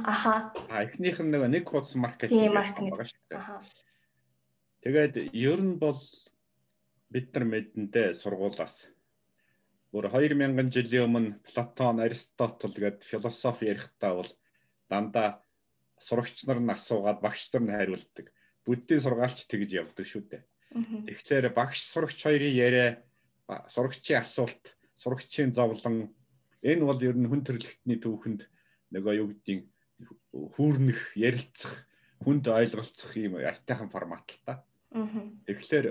[0.07, 0.55] Аха.
[0.71, 3.35] А эхнийх нь нэг нэг хуудас маркетинг шүү дээ.
[3.35, 3.59] Аха.
[4.87, 5.99] Тэгээд ер нь бол
[7.11, 8.94] бид нар мэдэндээ сургуулаас
[9.95, 14.31] бүр 2000 жилийн өмнө Платон, Аристотель гэдэг философи ярихдаа бол
[14.91, 15.29] дандаа
[16.03, 18.27] сурагч нар нь асуугаад багш нар нь хариулдаг.
[18.67, 20.43] Буддийн сургаалч тэгж явдаг шүү дээ.
[21.07, 22.89] Тэгэхээр багш сурагч хоёрын яриа
[23.71, 26.11] сурагчийн асуулт, сурагчийн зовлон
[26.67, 28.51] энэ бол ер нь хүн төрөлхтний түүхэнд
[28.91, 29.63] нөгөө юу гэдгийг
[30.59, 31.87] хүүрнэх, ярилцах,
[32.19, 34.53] хүнд ойлголцох юм айтайхан формат л та.
[35.47, 35.87] Тэгэхээр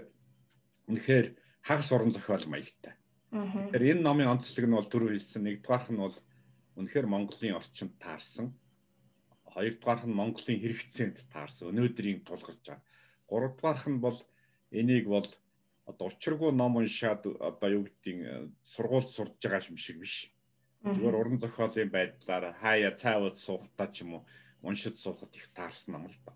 [0.92, 1.28] үнэхээр
[1.64, 3.00] хагас уран зохиол маягтай.
[3.34, 5.42] Тэгэхээр энэ номын онцлог нь бол дөрөв хэлсэн.
[5.44, 6.16] Нэгдүгээрх нь бол
[6.78, 8.48] үнэхээр Монголын орчинд таарсан
[9.54, 12.82] хоёрдугаарх нь Монголын хэрэгцээнд таарсан өнөөдрийн тулгарч байгаа.
[13.30, 14.18] Гуравдугаарх нь бол
[14.80, 15.30] энийг бол
[15.90, 18.34] одоо учиргүй ном уншаад одоо юу гэдгийг э,
[18.74, 20.16] сургууль сурж байгаа юм шиг биш.
[20.84, 24.22] Зүгээр уран зохиолын байдлаар хаяа цаавд суухтаа ч юм уу
[24.68, 26.34] уншиж суухад их таарсан юм л да.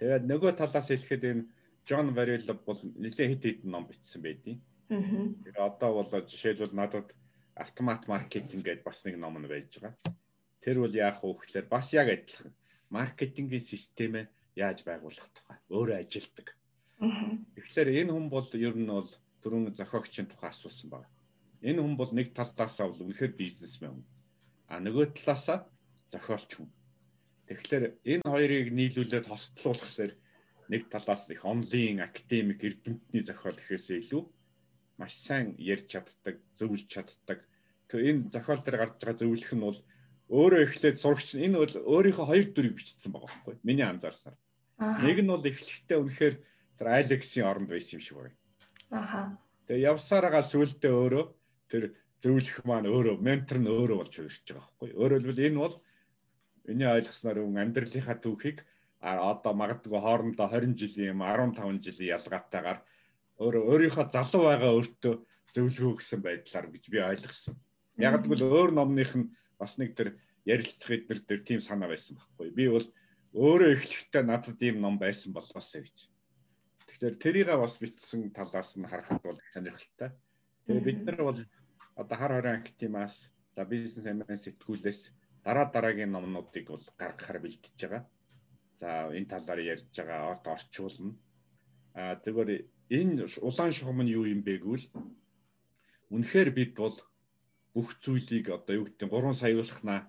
[0.00, 1.48] Тэгээд нөгөө талаас хэлэхэд энэ
[1.86, 4.56] Джон Варилов бол нэлээд хэд хэдэн ном бичсэн байдیں۔
[4.88, 5.66] Аа.
[5.68, 7.08] Одоо бол жишээлбэл надад
[7.54, 9.94] автомат маркетинг гэдээ бас нэг ном нь байж байгаа.
[10.62, 12.52] Тэр бол яах вэ гэхээр бас яг адилхан
[12.90, 16.48] маркетингийн системээ яаж байгуулах тухай өөрөө ажилдаг.
[16.98, 19.10] Тэгэхээр энэ хүн бол ер нь бол
[19.42, 21.08] түрүүн зохиогчийн тухай асуусан байна.
[21.68, 24.06] Энэ хүн бол нэг талаасаа бол үнэхээр бизнесмен хүн.
[24.72, 25.58] А нөгөө талаасаа
[26.12, 26.68] зохиолч хүн.
[27.48, 30.12] Тэгэхээр энэ хоёрыг нийлүүлээд хостлуулахсаар
[30.72, 34.22] нэг талаас их онлайн академик эрдэмтний зохиол гэхээсээ илүү
[34.98, 37.38] маш сайн ярьж чаддаг, зөвлөж чаддаг.
[37.88, 39.78] Тэгээ энэ зохиол дээр гарч байгаа зөвлөх нь бол
[40.28, 44.36] өөрөө эхлээд сурагч энэ бол өөрийнхөө хоёр дүрийг бичсэн байгаа байхгүй миний анзаарсаар.
[45.06, 46.34] Нэг нь бол эхлэхдээ үнэхээр
[46.76, 48.36] тэр Алексийн оронд байсан юм шиг байна.
[48.90, 49.20] Аха.
[49.66, 51.24] Тэгээ явсараагаа сүултээ өөрөө
[51.70, 51.84] тэр
[52.22, 54.90] зөвлөх маань өөрөө ментор нь өөрөө болж ирж байгаа байхгүй.
[55.00, 55.74] Өөрөөр хэлбэл энэ бол
[56.66, 58.58] миний ойлгосноор өн амьдралынхаа түүхийг
[59.00, 62.78] одоо магадгүй хоорондоо 20 жилийн юм 15 жилийн ялгаатайгаар
[63.38, 65.14] өөрөө өөрийнхөө залуу байгаа өөртөө
[65.54, 67.54] зөвлөгөө өгсөн байдлаар гэж би ойлгосон.
[67.98, 72.50] Яг гэвэл өөр номных нь бас нэг тэр ярилцах эднэр тэр тийм санаа байсан байхгүй.
[72.54, 72.86] Би бол
[73.34, 75.98] өөрөө эхлэхдээ надад ийм ном байсан болоосэй гэж.
[76.88, 80.10] Тэгэхээр тэрийг бас бичсэн талаас нь харахад бол сонирхолтой.
[80.66, 81.40] Тэгээ бид нар бол
[82.00, 83.14] одоо хар хорон актимаас
[83.54, 85.00] за бизнес амин сэтгүүлээс
[85.44, 88.02] дараа дараагийн номнуудыг бол гаргахаар бэлдэж байгаа.
[88.80, 91.14] За энэ талаар ярьж байгаа от орчуулна.
[91.94, 92.50] А зүгээр
[92.96, 94.86] энэ улаан шугам нь юу юм бэ гэвэл
[96.14, 96.96] үнэхээр бид бол
[97.74, 100.00] бүх зүйлийг одоо юу гэдэг 3 саяулахнаа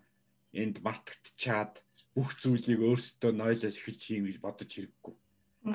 [0.61, 1.73] энд мартагдчаад
[2.15, 5.13] бүх зүйлийг өөрсдөө нойлоос эхэлж хийн гэж бодож хэрэггүй.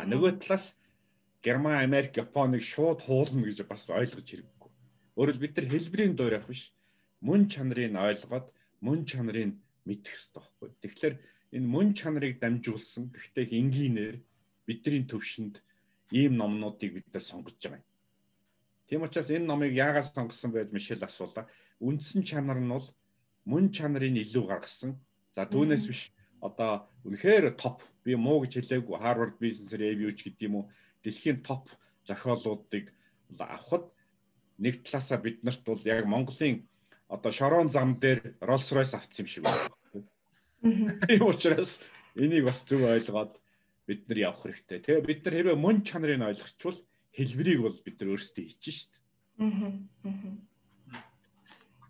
[0.01, 0.67] А нөгөө талаас
[1.45, 4.71] Герман, Америк, Японыг шууд хуулна гэж бас ойлгож хэрэггүй.
[5.19, 6.63] Өөрөлд бид нар хэлбэрийн доор явах биш.
[7.21, 8.47] Мөн чанарыг ойлгоод
[8.87, 9.53] мөн чанарыг
[9.87, 10.69] мэдэх хэрэгтэй байхгүй.
[10.81, 11.15] Тэгэхээр
[11.57, 14.17] энэ мөн чанарыг дамжуулсан гэхдээ энгийнээр
[14.67, 15.55] бидний төвшөнд
[16.11, 17.85] ийм номнуудыг бид нар сонгож байгаа юм.
[18.89, 21.49] Тийм учраас энэ номыг яагаад сонгосон байж Мишель асуулаа.
[21.81, 22.87] Үндсэн чанар нь бол
[23.45, 25.01] мөн чанарыг илүү гаргасан.
[25.35, 30.47] За түүнээс биш одоо үнэхээр топ би муу гэж хэлээгүй Harvard Business Review ч гэдэг
[30.49, 30.71] юм уу
[31.03, 31.73] дэлхийн топ
[32.05, 32.93] зохиолуудыг
[33.39, 33.89] авахд
[34.61, 36.69] нэг талаасаа биднэрт бол яг Монголын
[37.09, 39.73] одоо шорон зам дээр Rolls-Royce авсан юм шиг байна.
[41.09, 41.81] Тийм учраас
[42.15, 43.33] энийг бас зөв ойлгоод
[43.87, 44.79] бид нар явах хэрэгтэй.
[44.81, 46.79] Тэгээ бид нар хэрвээ мөн чанарыг ойлгочвол
[47.13, 49.01] хэлбэрийг бол бид нар өөрсдөө хийчих шүү дээ.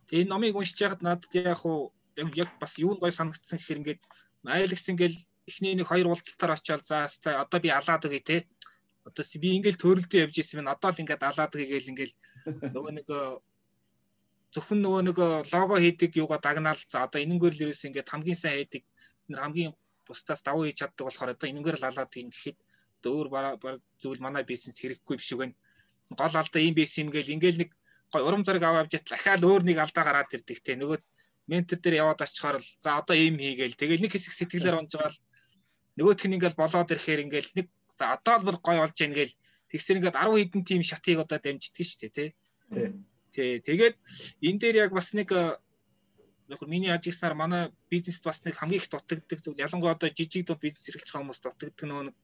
[0.08, 4.02] Тэгээ номыг уншиж байхад надад яг хуу яг бас юу гой санагдсан гэхээр ингээд
[4.44, 7.08] айлгс ингээл эхний нэг хоёр уулзалтаар очиод за
[7.44, 8.36] одоо би алаад өгье те.
[9.04, 12.14] Одоо би ингээл төрөлдөө явж исэн минь одоо л ингээд алаад өгье гээл ингээл
[12.74, 13.08] нөгөө нэг
[14.54, 15.18] зөвхөн нөгөө нэг
[15.52, 18.82] лого хийдэг юугаа дагнаал за одоо энэнгээр л ерөөс ингээд хамгийн сайн хийдэг
[19.32, 19.72] хамгийн
[20.06, 22.58] бусдаас давуу хийж чаддаг болохоор одоо энэнгээр л алаад юм гэхэд
[23.04, 25.52] өөр баг зүйл манай бизнес хэрэггүй биш үгэн
[26.20, 27.70] гол алдаа ийм байсан юм гээл ингээл нэг
[28.12, 30.76] урам зориг аваа авч дахиад өөр нэг алдаа гараад ирдэг те.
[30.76, 30.98] Нөгөө
[31.50, 35.12] ментор дээр яваад очихоор л за одоо ийм хийгээл тэгэл нэг хэсэг сэтгэлээр унж байгаа
[35.12, 35.18] л
[35.98, 37.66] нөгөөх нь ингээл болоод ирэхээр ингээл нэг
[37.98, 39.34] за одоо л бол гой болж гин гээл
[39.70, 42.28] тэгсэр ингээд 10 хэдэн тим шатыг одоо дамждаг шүү дээ тий.
[43.34, 43.52] Тий.
[43.66, 43.96] Тэгээд
[44.46, 45.28] энэ дээр яг бас нэг
[46.48, 50.60] яг миний ажигсаар манай бизнест бас нэг хамгийн их дутагддаг зүйл ялангуяа одоо жижиг дунд
[50.60, 52.16] бизнес эрхэлж байгаа хүмүүс дутагддаг нөгөө нэг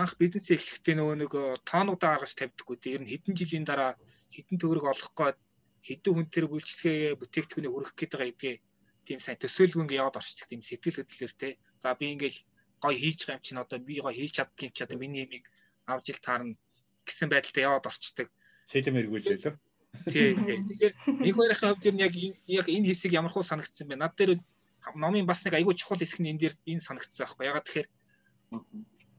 [0.00, 1.32] анх бизнес эхлэхдээ нөгөө нэг
[1.68, 2.94] тоонуудаа гаргаж тавьдаггүй тий.
[2.96, 3.92] Ер нь хэдэн жилийн дараа
[4.34, 5.38] хэдэн төгрөг олох гээд
[5.86, 8.56] хэдэн хүн тэр үйлчлэгээ бүтээгдэхүүнээ хүргэх гээд байгаа гэдгээ
[9.06, 11.52] тийм сайн төсөөлгүй ингээ яваад орчдөг тийм сэтгэл хөдлөлөөр тий.
[11.82, 12.38] За би ингээл
[12.82, 15.44] гоё хийж байгаа юм чинь одоо би гоё хийж чаддгийн чи одоо миний ямиг
[15.86, 16.56] авж ил таарна
[17.06, 18.28] гэсэн байдалтай яваад орчдөг.
[18.70, 19.54] Сэлэм эргүүлээ лөө.
[20.10, 20.58] Тий, тий.
[20.58, 22.14] Тэгэхээр нэг хоёрын хувьд яг
[22.46, 23.96] яг энэ хэсэг ямар хуу санагдсан бэ?
[23.96, 24.40] Над дээр
[24.94, 27.46] номын бас нэг айгүй чухал хэсэг нь энэ дээр энэ санагдсан байхгүй.
[27.48, 27.88] Ягаад тэгэхээр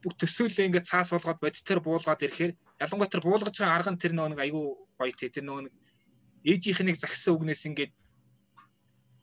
[0.04, 4.12] бүх төсөөлөө ингээд цаас болгоод бодитер буулгаад ирэхээр ялангуяа тэр буулгаж байгаа арга нь тэр
[4.14, 4.64] нөгөө нэг айгүй
[4.98, 5.30] гоё тий.
[5.32, 5.74] Тэр нөгөө нэг
[6.46, 7.92] ээжийнх нэг загсан үгнээс ингээд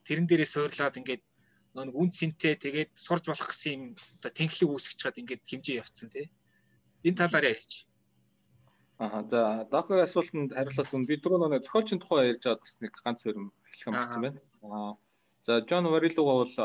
[0.03, 1.23] тэрэн дээрээ суурлаад ингээд
[1.71, 5.79] нөгөө нэг үн цэнтэй тэгээд сурж болох гэсэн юм оо тэнхлэг үүсгэж чад ингээд хэмжээ
[5.79, 6.27] явцсан тий.
[7.07, 7.87] Энэ талаар ярьж.
[9.03, 13.19] Аа за докогийн асуултанд хариулсан би түрүү нэг зохиолчийн тухай ярьж байгаад бас нэг ганц
[13.23, 13.39] хэрэг
[13.71, 14.39] хэлэх юм байна.
[14.63, 14.91] Аа
[15.45, 16.55] за Джон Варилуга бол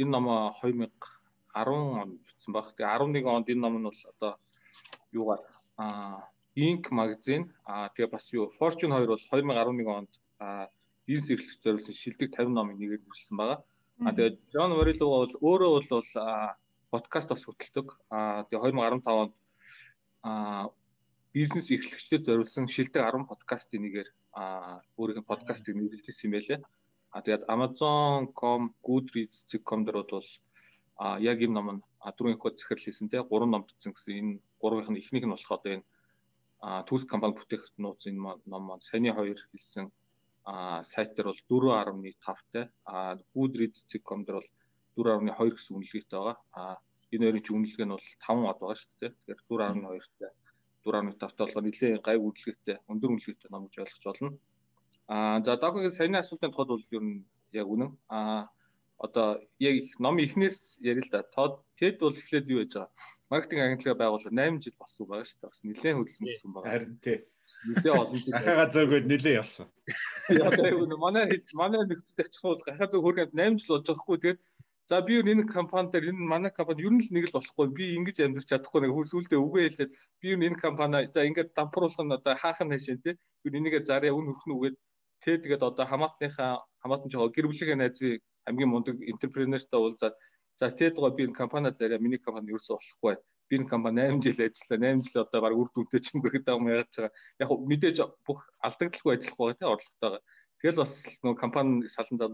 [0.00, 2.66] энэ номоо 2010 онд бичсэн баг.
[2.76, 4.32] Тэгээ 11 онд энэ ном нь бол одоо
[5.18, 5.42] юугаар
[5.80, 6.28] аа
[6.66, 10.12] Ink магазин аа тэгээ бас юу Fortune 2 бол 2011 онд
[10.44, 10.68] аа
[11.08, 13.60] бизнес эрхлэгч зориулсан шилдэг 50 номыг нэгээр нэрлсэн байгаа.
[14.04, 16.10] Аа тэгээ Джон Варилуга бол өөрөө бол
[16.92, 17.88] подкаст бас хөтэлдэг.
[18.12, 19.34] Аа тэгээ 2015 онд
[20.28, 20.68] аа
[21.36, 24.08] бизнес эрхлэгчдэд зориулсан шилдэг 10 подкастын нэгээр
[24.96, 26.60] өөрийнх нь подкастыг нэрлэсэн юм байлээ.
[27.12, 30.30] А тэгээд Amazon.com, Goodreads.com дээр бол
[30.96, 31.82] а яг юм ном нь
[32.56, 35.86] захирал хийсэн те гурван ном бичсэн гэсэн энэ гурвынх нь эхнийх нь болох одоо энэ
[36.88, 38.20] түүс компани бүтээх нууц энэ
[38.52, 39.92] ном маань саяны хоёр хэлсэн
[40.48, 42.16] а сайт дээр бол 4.5
[42.52, 44.50] та а Goodreads.com дээр бол
[45.20, 46.36] 4.2 гэсэн үнэлгээтэй байгаа.
[46.56, 46.80] А
[47.12, 49.12] энэ хоёрын чинь үнэлгээ нь бол 5 од байгаа шүү дээ.
[49.28, 50.45] Тэгэхээр 4.2 та
[50.86, 54.30] 4.5 толгой нэлээд гай үйлчлэгтэй өндөр үйлчлэгтэй ном гэж ойлгож болно.
[55.10, 57.90] Аа за докогийн саяны асуултын тухайд бол ер нь яг үнэн.
[58.08, 58.48] Аа
[58.98, 61.22] одоо яг ном ихнээс ярил л да.
[61.76, 62.90] Тэд бол эхлээд юу яж байгаа?
[63.30, 65.50] Маркетинг агентлагаа байгуулаад 8 жил болсон байгаа шүү дээ.
[65.50, 66.72] Бас нэлээд хөдөлсөн гэсэн байгаа.
[66.72, 67.18] Харин тий.
[67.68, 68.34] Нэлээд олон жил.
[68.38, 69.66] Ахаага зөөгөөд нэлээд явсан.
[70.32, 74.18] Яг энэ манай манай нэгдэлт ачихгүй гахаа зөв хөргөнд 8 жил болж байгаа хгүй.
[74.24, 74.40] Тэгээд
[74.86, 77.66] За би юу энэ компани дээр энэ манай компани ер нь л нэг л болохгүй.
[77.74, 79.90] Би ингэж амьдрч чадахгүй нэг хүсүүлдэ үгүй хэлээд
[80.22, 83.18] би юу энэ компани за ингээд дампруулах нь одоо хаахан хашийн тий.
[83.42, 84.76] Би энийгээ заря үн хөрхнө үгээд
[85.26, 90.14] тий тэгээд одоо хамаатныхаа хамаатан жоо гэр бүлийн найзыг хамгийн мундаг энтерпренертай уулзаад
[90.54, 93.14] за тэгээд би энэ компани заря миний компани ерөөсөө болохгүй.
[93.50, 94.78] Би энэ компани 8 жил ажиллаа.
[94.78, 97.10] 8 жил одоо баг үр дүнтэй ч байгаа юм яаж байгаа.
[97.42, 100.22] Яг мэдээж бүх алдагдaltaгүй ажиллахгүй тий орлоготойгоо.
[100.62, 100.92] Тэгэл бас
[101.26, 102.30] нөгөө компани салан зав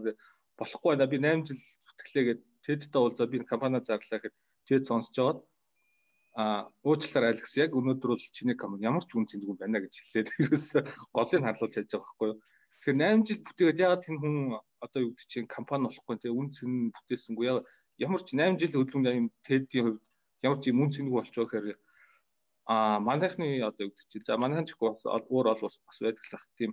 [0.59, 1.07] болохгүй байна.
[1.09, 4.35] Би 8 жил зүтгэлээгээд TED-тэй уулзаад би компани зарлаа гэхэд
[4.67, 5.39] TED сонсож жоод
[6.33, 10.27] а уучлаарай Алекс яг өнөөдөр бол чиний компани ямар ч үн цэнгүй байна гэж хэлээд
[10.41, 10.79] ерөөсө
[11.13, 12.37] голыг харлуулж яаж байгаа байхгүй юу.
[12.81, 14.35] Тэгэхээр 8 жил бүтээгээд ягаад тэр хүн
[14.81, 17.45] одоо юу гэдэг чинь компани болохгүй те үн цэн бүтээсэнгүй
[18.01, 20.01] ямар ч 8 жил хөдөлгөөн юм TED-ийн хувьд
[20.41, 21.77] ямар ч юм үн цэнгүй болчихоо гэхээр
[22.65, 26.45] а манайхны одоо юу гэдэг чинь за манайхан ч өөр ол бас байдаг л ах
[26.57, 26.71] тийм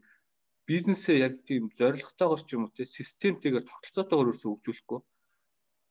[0.71, 5.01] бизнесээ яг тийм зорилготойгоор ч юм уу те системтэйгээр тогтолцоотойгоор өрсө хөгжүүлэхгүй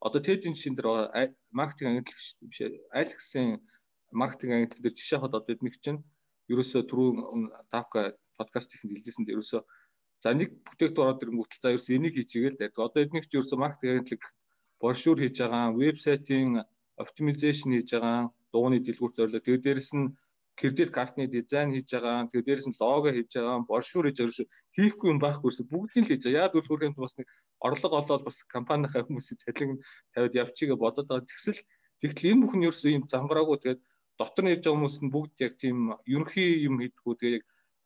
[0.08, 1.26] одоо тэжин жишээн дээр байгаа
[1.60, 2.20] маркетинг агентлаг
[2.52, 2.60] биш
[3.00, 3.60] Alex-ийн
[4.22, 6.00] маркетинг агентлаг дээр жишээ хад одоо эдник чинь
[6.52, 7.10] ерөөсө түрүү
[7.74, 8.00] давка
[8.40, 9.60] подкаст ихэнд хэлжсэн дээр ерөөсө
[10.24, 13.92] за нэг бүтээгдэхүүн ороод ирэнгүүт за ерөөсө энийг хийчихгээл тэгээд одоо эдник чинь ерөөсө маркетинг
[13.92, 14.24] агентлаг
[14.82, 16.50] боршуур хийж байгаа вебсайтын
[17.04, 20.08] оптимизашн хийж байгаа дууны дэлгүүр зорилоо тэгээд дээрэс нь
[20.60, 25.10] кредит картны дизайн хийж байгаа, тэгээ дээрэс нь лого хийж байгаа, боршуур хийж байгаа хийхгүй
[25.12, 26.46] юм байхгүйс бүгдийг л хийж байгаа.
[26.48, 27.28] Яг үл хүрээнд бас нэг
[27.68, 29.80] орлого олоод бас компанийнхаа хүмүүсийн цалин
[30.14, 31.30] тавиад явчихъя бодоод байгаа.
[31.32, 31.60] Тэгсэл
[32.02, 33.82] тэгтэл энэ бүхэн ерөөсөө юм замбраагүй тэгээд
[34.20, 35.78] дотор нь ирж байгаа хүмүүс нь бүгд яг тийм
[36.14, 37.42] ерөнхий юм хийдгүү тэгээ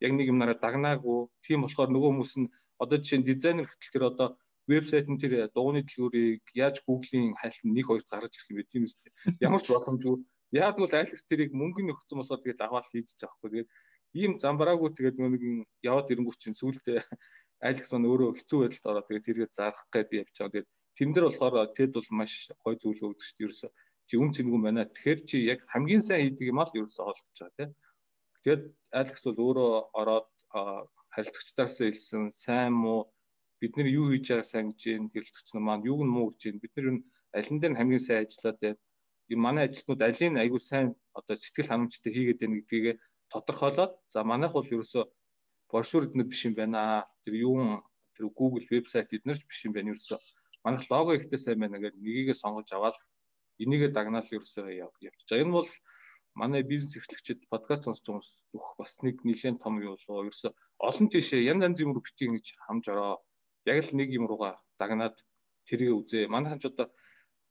[0.06, 1.20] яг нэг юм нараа дагнаагүй.
[1.46, 4.28] Тийм болохоор нөгөө хүмүүс нь одоо жишээ нь дизайнер гэтэл тэр одоо
[4.70, 8.84] вебсайт нь тэр дууны дэлгүүрийг яаж Google-ийн хайлт нэг хоёрт гаргаж ирэх юм бэ тийм
[8.88, 9.12] үстэй.
[9.46, 10.16] Ямар ч боломжгүй
[10.54, 13.50] Яг бол Alex тэрийг мөнгөний өгсөн болохоор тэгээд аваад хийж байгаа хгүй.
[13.50, 13.70] Тэгээд
[14.22, 17.02] ийм замбараагүй тэгээд нэг яваад ирэнгүүт чинь сүултээ
[17.68, 20.54] Alex маань өөрөө хэцүү байдалд ороод тэгээд тэргээ зарах гээд явж байгаа.
[20.54, 23.46] Тэгээд тэн дээр болохоор тэд бол маш гой зүйл өгдөг шүү дээ.
[23.50, 23.68] Ерөөсө
[24.06, 24.86] чи үн цэнгүү байна.
[24.86, 27.72] Тэгэхээр чи яг хамгийн сайн хийдэг юм аа л ерөөсө олдож байгаа тийм.
[28.46, 28.64] Тэгээд
[29.02, 30.30] Alex бол өөрөө ороод
[31.14, 33.10] харилцагчдаарсаа хэлсэн сайн муу
[33.58, 36.42] бид нар юу хийж байгааг сайн гэж юм хэрэлцэгч нар маань юуг нь муу гэж
[36.52, 36.88] юм бид нар
[37.38, 38.82] аль нь дээр хамгийн сайн ажиллаад байна
[39.36, 43.00] манай ажилтнууд алийн айгүй сайн одоо сэтгэл ханамжтай хийгээд байна гэдгийг
[43.32, 45.04] тодорхойлоод за манайх бол ерөөсөө
[45.72, 47.06] боршуур эднэр биш юм байна.
[47.26, 47.82] Тэр юун
[48.16, 50.20] тэр Google вебсайт эднэр ч биш юм байна ерөөсөө.
[50.64, 52.98] Манайх лого ихтэй сайн байна гэдэг нэгийгээ сонгож аваад
[53.64, 55.28] энийгээ дагнаал ерөөсөө явчих.
[55.30, 55.70] За энэ бол
[56.36, 60.52] манай бизнес эрхлэгчид подкаст байгаа хүмүүс бүх бас нэг нэлээд том юу болоо ерөөсөө
[60.88, 63.22] олон тийшээ янз янз юм руу битгий гэж хамж ороо.
[63.66, 65.16] Яг л нэг юм руугаа дагнаад
[65.68, 66.30] тэрийг үзээ.
[66.30, 66.88] Манайхан ч одоо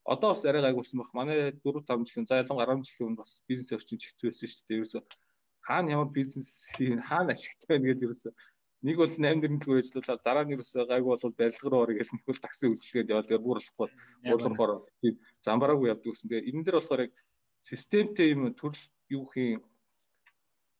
[0.05, 1.09] одоо бас арай гайгуулсан баг.
[1.13, 4.65] Манай 4 5 жилийн за ялангуяа 10 жилийн өмнө бас бизнес орчин хэцүү байсан шүү
[4.67, 4.77] дээ.
[4.79, 4.99] Ерөөсө
[5.67, 8.29] хаана ямар бизнес хийн хаана ашигтай байна гэдэг ерөөсө
[8.83, 12.43] нэг бол 8 дэрнэлгүй ажиллуулаад дараа нь ерөөсө гайгүй бол барилгаар орё гэл нэг бол
[12.43, 13.89] такси үйлчлэгээд яваад тэр бүр болохгүй
[14.27, 16.27] уулуурхоор тийм замбараагүй явдаг гэсэн.
[16.27, 17.13] Тэгээ энэ дэр болохоор яг
[17.63, 19.63] системтэй юм төрөл юу хийн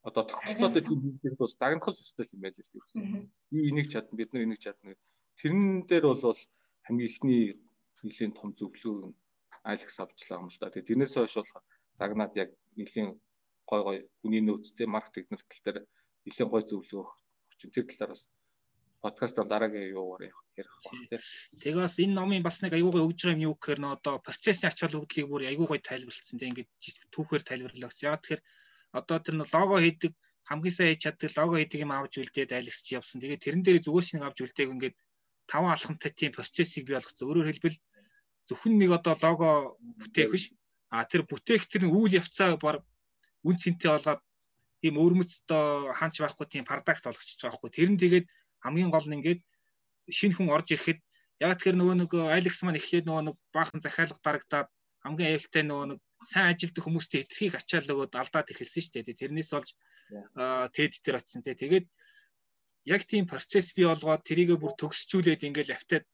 [0.04, 3.00] одоо тогтолцоотой тийм бизнес бол дагнахал ёстой юм байл л ерөөсө.
[3.52, 5.00] Би энийг чадна бид нар энийг чадна.
[5.40, 6.40] Тэрэн дээр бол
[6.84, 7.56] хамгийн ихний
[8.04, 9.14] нэлийн том зөвлөө
[9.64, 10.70] Алекс авчлаа юм л да.
[10.70, 11.52] Тэгээ тэрнээс хойш бол
[12.00, 13.10] дагнаад яг нэлийн
[13.70, 15.88] гой гой хүний нөөцтэй маркетинг нэртэл
[16.28, 17.04] нэлийн гой зөвлөө
[17.48, 18.28] өгч тэр талаараас
[19.04, 20.24] подкастаар дараагийн юугаар
[20.60, 21.20] ярих баг тийм.
[21.64, 24.68] Тэгээ бас энэ номын бас нэг аюугай өгж байгаа юм юу гэхээр нөө одоо процессын
[24.72, 26.72] ач холбогдлыг бүр аюугай тайлбарлалцсан тийм ингээд
[27.16, 28.00] түүхээр тайлбарлалц.
[28.04, 28.42] Яг тэгэхээр
[29.00, 30.12] одоо тэр лого хийдэг
[30.50, 32.52] хамгийн сайн хийж чаддаг лого хийдэг юм авч үлдээд
[32.86, 33.20] чи явсан.
[33.20, 34.96] Тэгээ тэрэн дээр зүгээс нэг авч үлдээг ингээд
[35.52, 37.28] таван алхамтай тийм процессыг бий болгоцсон.
[37.28, 37.78] Өөрөөр хэлбэл
[38.48, 39.50] зөвхөн нэг одоо лого
[40.00, 40.46] бүтээх биш.
[40.94, 42.84] А тэр бүтээх тэр үйл явцаа баг
[43.48, 44.22] үн цэнтэй болгоод
[44.82, 47.72] тийм өрмөц одоо хаач байхгүй тийм продакт болгочихж байгаа байхгүй.
[47.72, 48.26] Тэр нь тэгээд
[48.64, 49.42] хамгийн гол нь ингээд
[50.18, 51.00] шинэ хүн орж ирэхэд
[51.40, 54.68] яг тэр нөгөө нэг Алекс маань эхлээд нөгөө нэг баахан захиалга дарагдаад
[55.04, 59.22] хамгийн аюултай нөгөө нэг сайн ажилддаг хүмүүстэй эдхийг ачаал өгөөд алдаад эхэлсэн шүү дээ.
[59.22, 59.70] Тэрнээс болж
[60.76, 61.56] TED дээр очсон те.
[61.56, 61.86] Тэгээд
[62.88, 66.06] яг тийм процесс бий болгоод тэрийгэ бүр төгсчүүлээд ингээл автаад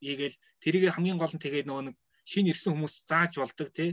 [0.00, 1.96] ийгээл тэрийг хамгийн гол нь тэгээд нөгөө нэг
[2.30, 3.90] шинэ ирсэн хүмүүс зааж болдог тий.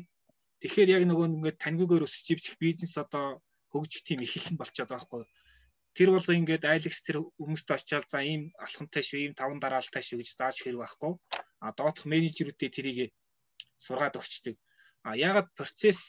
[0.62, 3.42] Тэгэхээр яг нөгөө ингээд таньгүйгээр өсөж ивчих бизнес одоо
[3.72, 5.24] хөгжих тийм эхэлэн болчиход байгаа байхгүй.
[5.96, 10.20] Тэр бол ингээд Alex тэр хүмүүст очиад за ийм алхамтай шүү, ийм таван дараалтай шүү
[10.20, 11.14] гэж зааж хэрэг байхгүй.
[11.64, 13.16] А доотх менежерүүдэд тэрийг
[13.80, 14.56] сургаад өгчдөг.
[15.08, 16.02] А ягаад процесс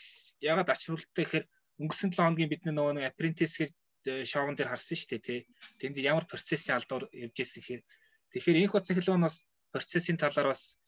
[0.42, 1.46] ягаад ачааллтай гэхээр
[1.82, 3.70] өнгөрсөн 7 хоногийн бид нөгөө нэг apprentice гэж
[4.26, 5.40] шоун дээр харсан шүү дээ тий.
[5.80, 7.82] Тэнд ямар процессын алдар явж ирсэн гэхээр
[8.32, 9.36] тэгэхээр энх утас эхлэн бас
[9.76, 10.80] процессын талаар бас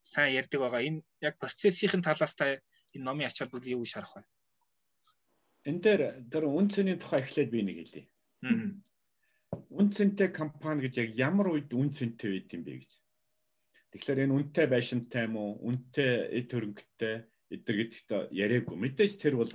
[0.00, 0.82] сайн ярьдаг байгаа.
[0.88, 2.56] Энэ яг процессын талаас та
[2.96, 4.22] энэ номын ач холбогдол юу гэж харах вэ?
[5.68, 6.02] Энд дээр
[6.32, 8.04] тэр үн цэний тухай эхлээд би нэг хэлье.
[9.78, 12.92] Үн цэнтэй компани гэж яг ямар үед үн цэнтэй байд юм бэ гэж.
[13.92, 15.52] Тэгэхээр энэ үнэтэй байшинтай юм уу?
[15.68, 17.14] Үнэтэй эд хөрөнгөтэй
[17.54, 18.76] эдэр гэдэгт яриаггүй.
[18.78, 19.52] Мэдээж тэр бол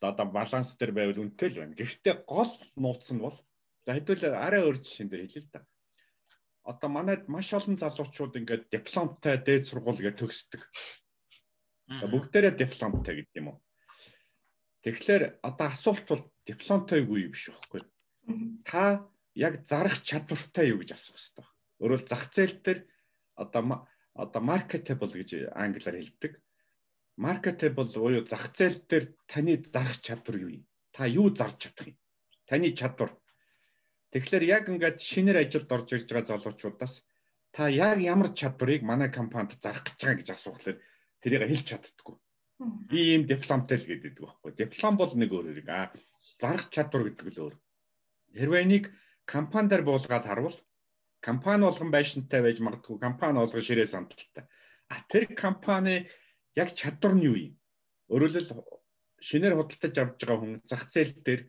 [0.00, 1.76] одоо баланс дээр байвал үнэтэй л байна.
[1.76, 3.36] Гэхдээ гол нууц нь бол
[3.84, 5.60] за хэдүүл арай өөр жишээн дээр хэлээ л да
[6.70, 10.62] одоо манайд маш олон залуучууд ингээд дипломтой дээд сургууль гэж төгсдөг.
[12.12, 13.58] Бүгдээрээ дипломтой гэдэг юм уу?
[14.84, 17.80] Тэгэхээр одоо асуулт бол дипломтой юу биш байхгүй.
[18.68, 21.46] Та яг зарах чадвартай юу гэж асуух хэрэгтэй.
[21.80, 22.80] Өөрөөр зах зээл дээр
[23.42, 23.62] одоо
[24.12, 26.32] одоо marketable гэж англиар хэлдэг.
[27.16, 30.64] Marketable буюу зах зээл дээр таны зарах чадвар юу юм?
[30.92, 31.98] Та юу зарж чадах юм?
[32.44, 33.16] Таны чадвар
[34.12, 36.94] Тэгэхээр яг ингээд шинээр ажилд орж ирж байгаа залуучуудаас
[37.52, 40.78] та яг ямар чадварыг манай компанид зарах гэж байгаа гэж асуухлаар
[41.20, 42.16] тэрийг хэлж чаддаггүй.
[42.88, 44.50] Би ийм дипломтой л гэдэг байхгүй.
[44.56, 45.68] Диплом бол нэг өөр хэрэг.
[45.68, 45.92] А
[46.40, 47.54] зарах чадвар гэдэг л өөр.
[48.38, 48.84] Хэрвээ нэг
[49.28, 50.56] компанидар буулгаад харвал
[51.20, 54.44] компани болгон байшинтай байж магадгүй компани болгон ширээ сандалтай.
[54.88, 56.08] А тэр компани
[56.56, 57.54] яг чадвар нь юу юм?
[58.08, 58.56] Өөрөлдөл
[59.20, 61.40] шинээр худалдаж авч байгаа хүн зах зээл дээр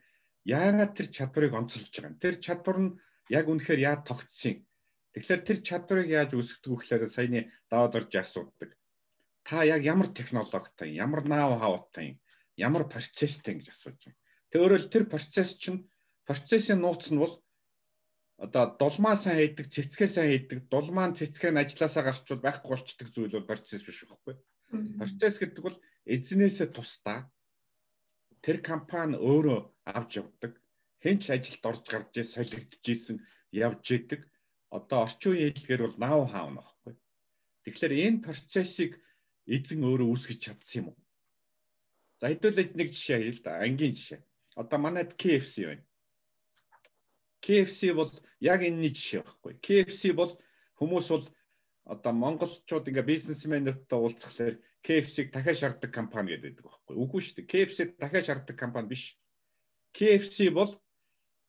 [0.49, 2.21] яагаад тэр чадварыг онцолж байгаа юм.
[2.23, 2.95] Тэр чадвар нь
[3.29, 4.65] яг үнэхээр яа тогтсон.
[5.13, 8.71] Тэгэхээр тэр чадварыг яаж үүсгдэг вэ гэхээр саяны даваад орж асуудаг.
[9.45, 12.17] Та яг ямар технологитой, ямар наав хавтай,
[12.57, 14.19] ямар процесстэй гэж асууж байна.
[14.49, 15.89] Тэг өөрөөр тэр процесс чинь
[16.27, 17.33] процессын нууц нь бол
[18.37, 23.35] одоо дулмаа сайн хийдэг, цэцгээ сайн хийдэг, дулмаа цэцгээ нь ажилласаа гарчвал байхгүй болчдөг зүйл
[23.35, 24.35] бол процесс биш байхгүй.
[25.01, 27.27] Процесс гэдэг бол эзнээсээ тусдаа
[28.45, 29.59] тэр компани өөрөө
[29.97, 30.53] авч явдаг.
[31.03, 33.17] Хэн ч ажилд орж гарч солигдчихсэн
[33.51, 34.21] явж идэг.
[34.69, 36.93] Одоо орчин үеийн хэлгээр бол нав хаав нөхгүй.
[37.63, 38.91] Тэгэхээр энэ процессыг
[39.55, 40.97] эзэн өөрөө үүсгэж чадсан юм уу?
[42.19, 43.63] За хэдүүлээд нэг жишээ хэл да.
[43.63, 44.21] Ангийн жишээ.
[44.61, 45.85] Одоо манайд KFC байна.
[47.43, 48.11] KFC бол
[48.43, 49.53] яг энэний жишээ байхгүй.
[49.65, 50.31] KFC бол
[50.77, 51.25] хүмүүс бол
[51.87, 56.95] одоо монголчууд ингээ бизнесмэнүүдтэй уулзахлаар KFC-г дахиад шаарддаг компани гэдэг байхгүй.
[56.95, 57.51] Үгүй шүү дээ.
[57.51, 59.03] KFC дахиад шаарддаг компани биш.
[59.91, 60.71] KFC бол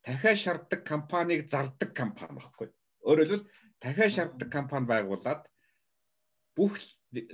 [0.04, 2.68] дахиад шаарддаг компанийг зардаг компани байхгүй.
[3.06, 5.42] Өөрөөр хэлбэл дахиад шаарддаг компани байгуулад
[6.56, 6.74] бүх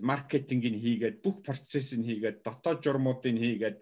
[0.00, 3.78] маркетингийг хийгээд бүх процессыг хийгээд дотоод журмуудыг хийгээд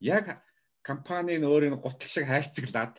[0.00, 0.44] яг
[0.82, 2.94] компанийн өөрийн гутал шиг хайрцаглаад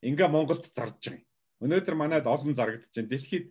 [0.00, 1.24] ингээ Монголд зарж байгаа.
[1.64, 3.12] Өнөөдөр манайд олон зарагдаж байна.
[3.12, 3.46] Дэлхийд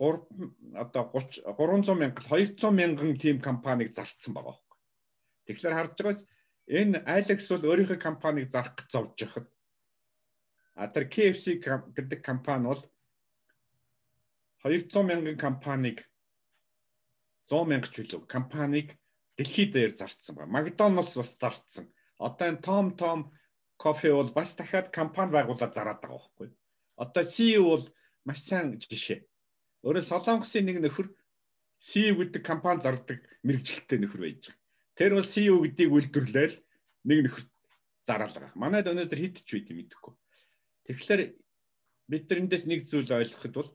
[0.00, 4.78] 3 одоо 30 300 мянга 200 мянган тим компанийг зарцсан байгаа байхгүй.
[5.46, 6.20] Тэгэхээр харж байгаач
[6.80, 9.46] энэ Alex бол өөрийнхөө компанийг зарах гэж зовж яхад
[10.80, 12.82] а тэр KFC гэдэг компани бол
[14.64, 15.98] 200 мянган компанийг
[17.52, 18.96] 100 мянга ч билүү компанийг
[19.36, 20.52] дэлхийд дээр зарцсан байна.
[20.56, 21.92] McDonald's бас зарцсан.
[22.16, 23.20] Одоо энэ Tom Tom
[23.76, 26.48] кофе бол бас дахиад компани байгуулаад зараад байгаа байхгүй.
[26.96, 27.84] Одоо CEO бол
[28.24, 29.20] маш сайн жишээ.
[29.86, 31.08] Өөрөөр Солонгосын нэг нөхөр
[31.80, 34.60] CEO гэдэг компани зардаг мэрэгжилттэй нөхөр байж байгаа.
[34.96, 36.56] Тэр бол CEO гэдгийг үйлдвэрлээл
[37.08, 37.44] нэг нөхөр
[38.04, 38.60] зараал байгаа.
[38.60, 40.14] Манайд өнөөдөр хэд ч үйд мэдэхгүй.
[40.84, 41.22] Тэгэхээр
[42.12, 43.70] бид нар эндээс нэг зүйл ойлгоход бол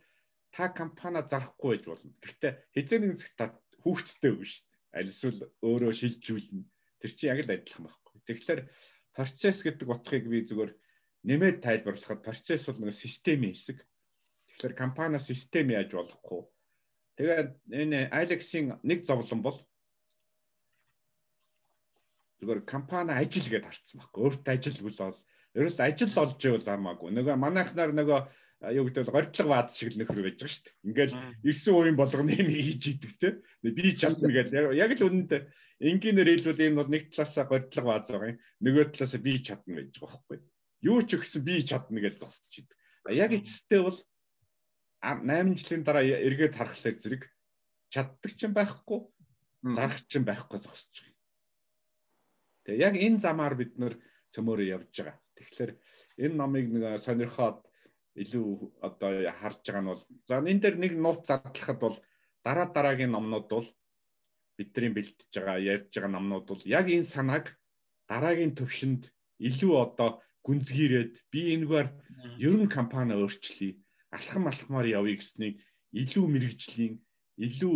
[0.53, 2.13] та компани зарахгүй байж болно.
[2.21, 3.45] Гэхдээ хизээ нэг зэг та
[3.81, 4.53] хүүхдтэй дээ.
[4.95, 6.63] Аль эсвэл өөрөө шилжүүлнэ.
[7.01, 8.15] Тэр чинь яг л адилхан байхгүй.
[8.29, 8.61] Тэгэхээр
[9.15, 10.71] процесс гэдэг утгыг би зүгээр
[11.27, 13.81] нэмээд тайлбарлахад процесс бол нэг системийн хэсэг.
[14.55, 16.41] Тэгэхээр компани систем яаж болохгүй.
[17.19, 19.59] Тэгээд энэ Alex-ийн нэг зовлон бол
[22.39, 24.21] зүгээр компани ажил гэдээ харцсан байхгүй.
[24.23, 25.19] Өөртөө ажил бол
[25.59, 27.11] ерөөс ажил олж ивэл хамаагүй.
[27.11, 28.19] Нөгөө манайхнаар нөгөө
[28.75, 30.75] юу гэдэг вэ горьчлог баад шиг л нөхөр байж байгаа шүү дээ.
[30.87, 33.29] Ингээл 9 үеийн болгоны юм хийж идэг те.
[33.59, 34.71] Би чадна гэдэг.
[34.75, 35.41] Яг л үнэндээ
[35.83, 38.39] энгийнээр хэлбэл энэ бол нэг талаасаа горьдлого бааз байгаа юм.
[38.63, 40.39] Нөгөө талаасаа би чадна гэж байгаа байхгүй.
[40.87, 42.77] Юу ч өгсөн би чадна гэж зогсож идэг.
[43.11, 43.99] Яг эцэстээ бол
[45.01, 47.23] 8 жилийн дараа эргээд харахлаар зэрэг
[47.93, 48.99] чаддаг ч юм байхгүй,
[49.75, 51.15] зарах ч юм байхгүй зогсож байгаа.
[52.65, 53.93] Тэгээ яг энэ замаар бид нөр
[54.33, 55.17] цөмөрөө явж байгаа.
[55.37, 55.71] Тэгэхээр
[56.23, 57.59] энэ номыг нэг сонирхоод
[58.15, 58.47] илүү
[58.87, 61.97] одоо харж байгаа нь бол за энэ дээр нэг нууц задлахад бол
[62.45, 63.67] дараа дараагийн номнууд бол
[64.57, 67.45] бидний бэлтэж байгаа ярьж байгаа намнууд бол яг энэ санааг
[68.07, 69.03] дараагийн төвшөнд
[69.47, 70.09] илүү одоо
[70.45, 71.87] гүнзгийрээд би энэгээр
[72.47, 73.71] ерөн компани өөрчлөе
[74.15, 75.55] алхам алхмаар явъя гэснийг
[76.01, 76.93] илүү мэрэгжлийн
[77.45, 77.75] илүү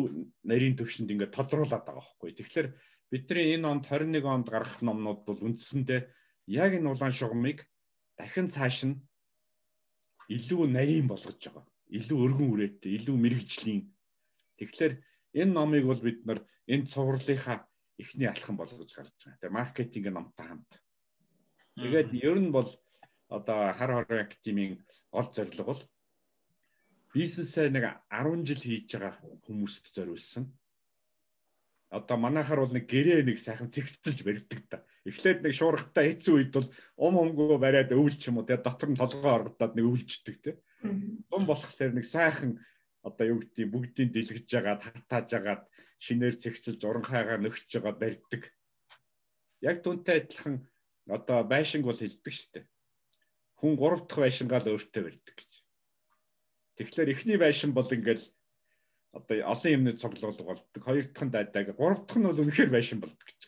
[0.50, 2.32] нарийн төвшөнд ингээд тодруулаад байгаа байхгүй.
[2.36, 2.68] Тэгэхээр
[3.12, 6.02] бидний энэ онд 21 онд гарах номнууд бол үндсэндээ
[6.48, 7.68] яг энэ улаан шугамыг
[8.18, 8.96] дахин цааш нь
[10.36, 11.66] илүү нарийн болгож байгаа.
[11.98, 13.82] Илүү өргөн үрээтэй, илүү мэрэгжлийн.
[14.58, 14.94] Тэгэхээр
[15.42, 17.58] энэ номыг бол бид нар энэ цувралынхаа
[17.98, 19.40] эхний алхам болгож гарч байгаа.
[19.42, 20.72] Тэгээ маркетинг номтой хамт.
[21.82, 22.70] Тэгээд ер нь бол
[23.28, 24.74] одоо хар хорон академийн
[25.12, 25.82] гол зорилго бол
[27.14, 29.14] бизнесээ нэг 10 жил хийж байгаа
[29.46, 30.46] хүмүүст зориулсан.
[31.90, 34.78] Одоо манайхаар бол нэг гэрээ нэг сайхан цэгцэлж барьдаг та.
[35.10, 36.68] Эхлээд нэг шуургатай хэцүү үед бол
[37.02, 40.52] ум умгүй бариад өвлч юм уу тэгээ дотор нь толгоо оргодоод нэг өвлждэг те.
[41.34, 42.62] Дум болохоор нэг сайхан
[43.02, 45.64] одоо юу гэдгийг бүгдийг дэлгэж байгаа татааж агаад
[45.98, 48.44] шинээр цэгцэлж уранхайгаа нөхж байгаа барьдаг.
[49.66, 50.56] Яг түнтэй адилхан
[51.10, 52.68] одоо байшинг бол хэлдэг штеп.
[53.60, 55.49] Хүн 3 дахь байшингаа л өөртөө барьдаг гэж.
[56.80, 58.24] Тэгэхээр эхний байшин бол ингээл
[59.12, 60.80] одоо олон юмны цуглуулга болдог.
[60.80, 61.76] Хоёр дахь нь дайдаг.
[61.76, 63.40] Гурав дахь нь бол үнэхээр байшин болдог гэж.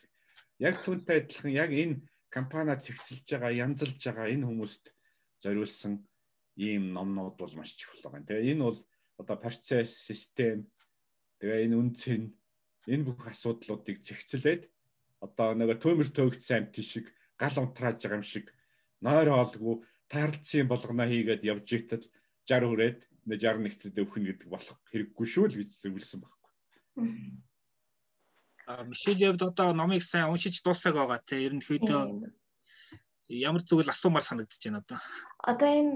[0.60, 4.84] Яг түнтэй адилхан яг энэ компаниа цэгцэлж байгаа, янзалж байгаа энэ хүмүүст
[5.40, 6.04] зориулсан
[6.60, 8.28] ийм номнууд бол маш чухал байна.
[8.28, 8.78] Тэгээ энэ бол
[9.16, 10.68] одоо процесс, систем
[11.40, 12.22] тэгээ энэ үнцэн
[12.92, 14.68] энэ бүх асуудлуудыг зэгцлээд
[15.24, 17.06] одоо нэг төмөр төөгдсөн амт шиг
[17.40, 18.52] гал унтрааж байгаа юм шиг
[19.00, 19.76] нойр хоолгүй
[20.12, 22.04] таарлцсан болгоно хийгээд явж итэл
[22.50, 26.52] 60 хүрээд 61-т өвхнө гэдэг болох хэрэггүй шүү л гэж зөвлөсөн байхгүй.
[28.66, 32.02] А Мишель явд одоо номыг сайн уншиж дуусах байгаа те ерөнхийдөө
[33.28, 34.98] ямар зүгэл асуумаар санагдаж байна одоо.
[35.50, 35.94] Одоо энэ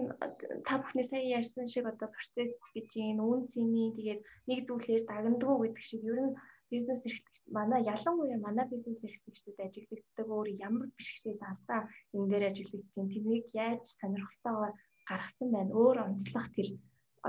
[0.66, 5.54] та бүхний сая ярьсан шиг одоо процесс гэж энэ үн цэний тэгээд нэг зүйлээр дагнадгүй
[5.68, 6.36] гэдэг шиг ер нь
[6.72, 11.80] бизнес эрхлэгч манай ялангуяа манай бизнес эрхлэгчдэд ажиглагддаг өөр ямар бэрхшээл алдаа
[12.14, 13.14] энэ дээр ажиглагдаж байна.
[13.14, 14.72] Тэрнийг яаж сонирхолтойгоор
[15.08, 15.70] гаргасан байна.
[15.76, 16.68] Өөр онцлох тэр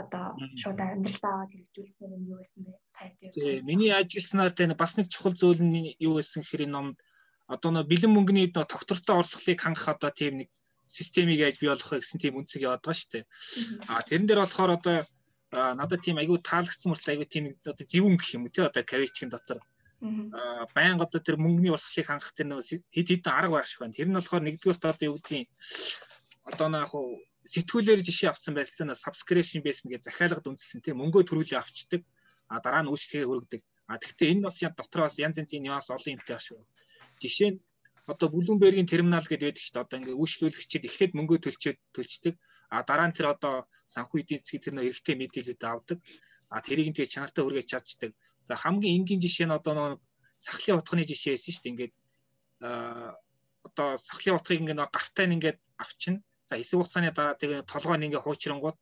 [0.02, 0.26] одоо
[0.62, 2.74] шууд амьдралдаа аваад хэрэгжүүлэх нь юу байсан бэ?
[3.34, 6.88] Тэгээ миний ажилласнаар тэ бас нэг чухал зүйл нь юу байсан гэхээр энэ ном
[7.48, 10.50] одоо нөө бэлэн мөнгөний тогтвортой орсголыг хангах одоо тийм нэг
[10.88, 13.26] системийг яаж бий болгох гэсэн тийм үнцэг яваад байгаа шүү дээ.
[13.92, 14.98] А тэрэн дээр болохоор одоо
[15.52, 19.60] надад тийм айгүй таалагдсан мөртлөө айгүй тийм одоо зөвүүн гэх юм тий одоо кавичгийн дотор
[20.04, 23.98] аа байнга одоо тэр мөнгөний урсгалыг хангах тэр нэг хэд хэдэн арга байх шиг байна.
[23.98, 25.48] Тэр нь болохоор нэгдүгээрт одоо юу гэдгийг
[26.52, 26.92] одоо нэг яг
[27.54, 32.02] сэтгүүлээр жишээ авсан байсалтай нэг subscription based гэж захиалгад үндэслэн тий мөнгөө төрүүлээ авчдаг.
[32.52, 33.62] А дараа нь үйлчлэгээ хөргөдөг.
[33.88, 36.60] А тэгвэл энэ бас дотор бас янз янзын нюанс олон юмтай шүү.
[37.24, 37.60] Жишээ нь
[38.08, 39.84] одоо Bloomberg-ийн терминал гэдэг байдаг шүү дээ.
[39.84, 42.36] Одоо ингээ үйлчлүүлэгчид эхлээд мөнгөө төлчөөд төлчдөг.
[42.72, 46.00] А дараа нь тэр одоо санхүү эдийн засгийн тэр нөө эрэгтэй мэдээлэлд авдаг.
[46.52, 48.12] А тэрийг нь тэгээ чанартай хүргэж чадчихдаг.
[48.44, 49.90] За хамгийн энгийн жишээ нь одоо нөө
[50.36, 51.72] сахлын утганы жишээ байсан шүү дээ.
[51.72, 51.94] Ингээд
[52.64, 53.16] а
[53.68, 56.20] одоо сахлын утгыг ингээ нөө гартаа ингээд авчна.
[56.48, 58.78] За хэсэг хугацааны дараа тэгээ толгойн ингээ хуучрангууд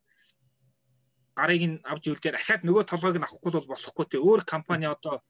[1.36, 4.18] гарыг нь авч үлдээ дахиад нөгөө толгойг нь авахгүй бол болохгүй те.
[4.22, 5.26] Өөр компани одоо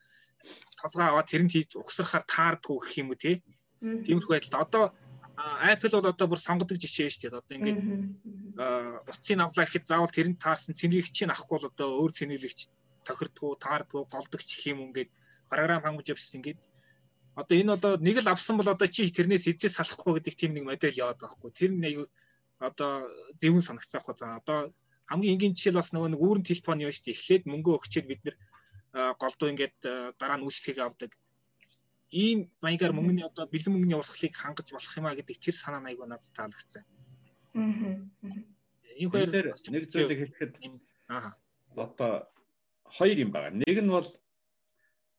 [0.81, 3.41] толгой аваад тэрэнд хийж угсрахаар таардгүй гэх юм уу те.
[3.81, 4.83] Тиймэрхүү байдалд одоо
[5.35, 7.39] Apple бол одоо бүр сонгодог жишээ шүү дээ.
[7.39, 7.79] Одоо ингээд
[9.11, 12.59] утсын авлаа гэхэд заавал тэрэнд таарсан цэнэглэгчийг авахгүй бол одоо өөр цэнэглэгч
[13.07, 15.09] тохирдгоо, таардгоо, голдогч гэх юм ингээд
[15.51, 16.59] програм хангаж явсан ингээд.
[17.35, 20.63] Одоо энэ одоо нэг л авсан бол одоо чи тэрнээс эзээ салахгүй гэдэг тийм нэг
[20.65, 21.51] модель яваад байгаа хгүй.
[21.51, 21.95] Тэр нэг
[22.59, 23.09] одоо
[23.41, 24.15] зөвүүн санагцсан хгүй.
[24.17, 24.73] За одоо
[25.09, 27.17] хамгийн энгийн жишээл бас нөгөө нэг үүрэн телефон юм шүү дээ.
[27.17, 28.35] Эхлээд мөнгө өгчээд бид нэр
[29.19, 29.77] голдуу ингээд
[30.19, 31.11] дараа нь үйлчлэгийг авдаг
[32.15, 36.07] ийм маягаар мөнгөний одоо бэлэн мөнгөний урсгалыг хангаж болох юм а гэдэг тэр санаа айгүй
[36.07, 36.83] надад таалагдсан.
[37.59, 37.99] Аа.
[38.95, 39.29] Энэ хоёр
[39.73, 40.53] нэг зүйлийг хэлэхэд
[41.11, 41.35] аа
[41.75, 42.11] одоо
[42.97, 43.59] хоёр юм байна.
[43.59, 44.07] Нэг нь бол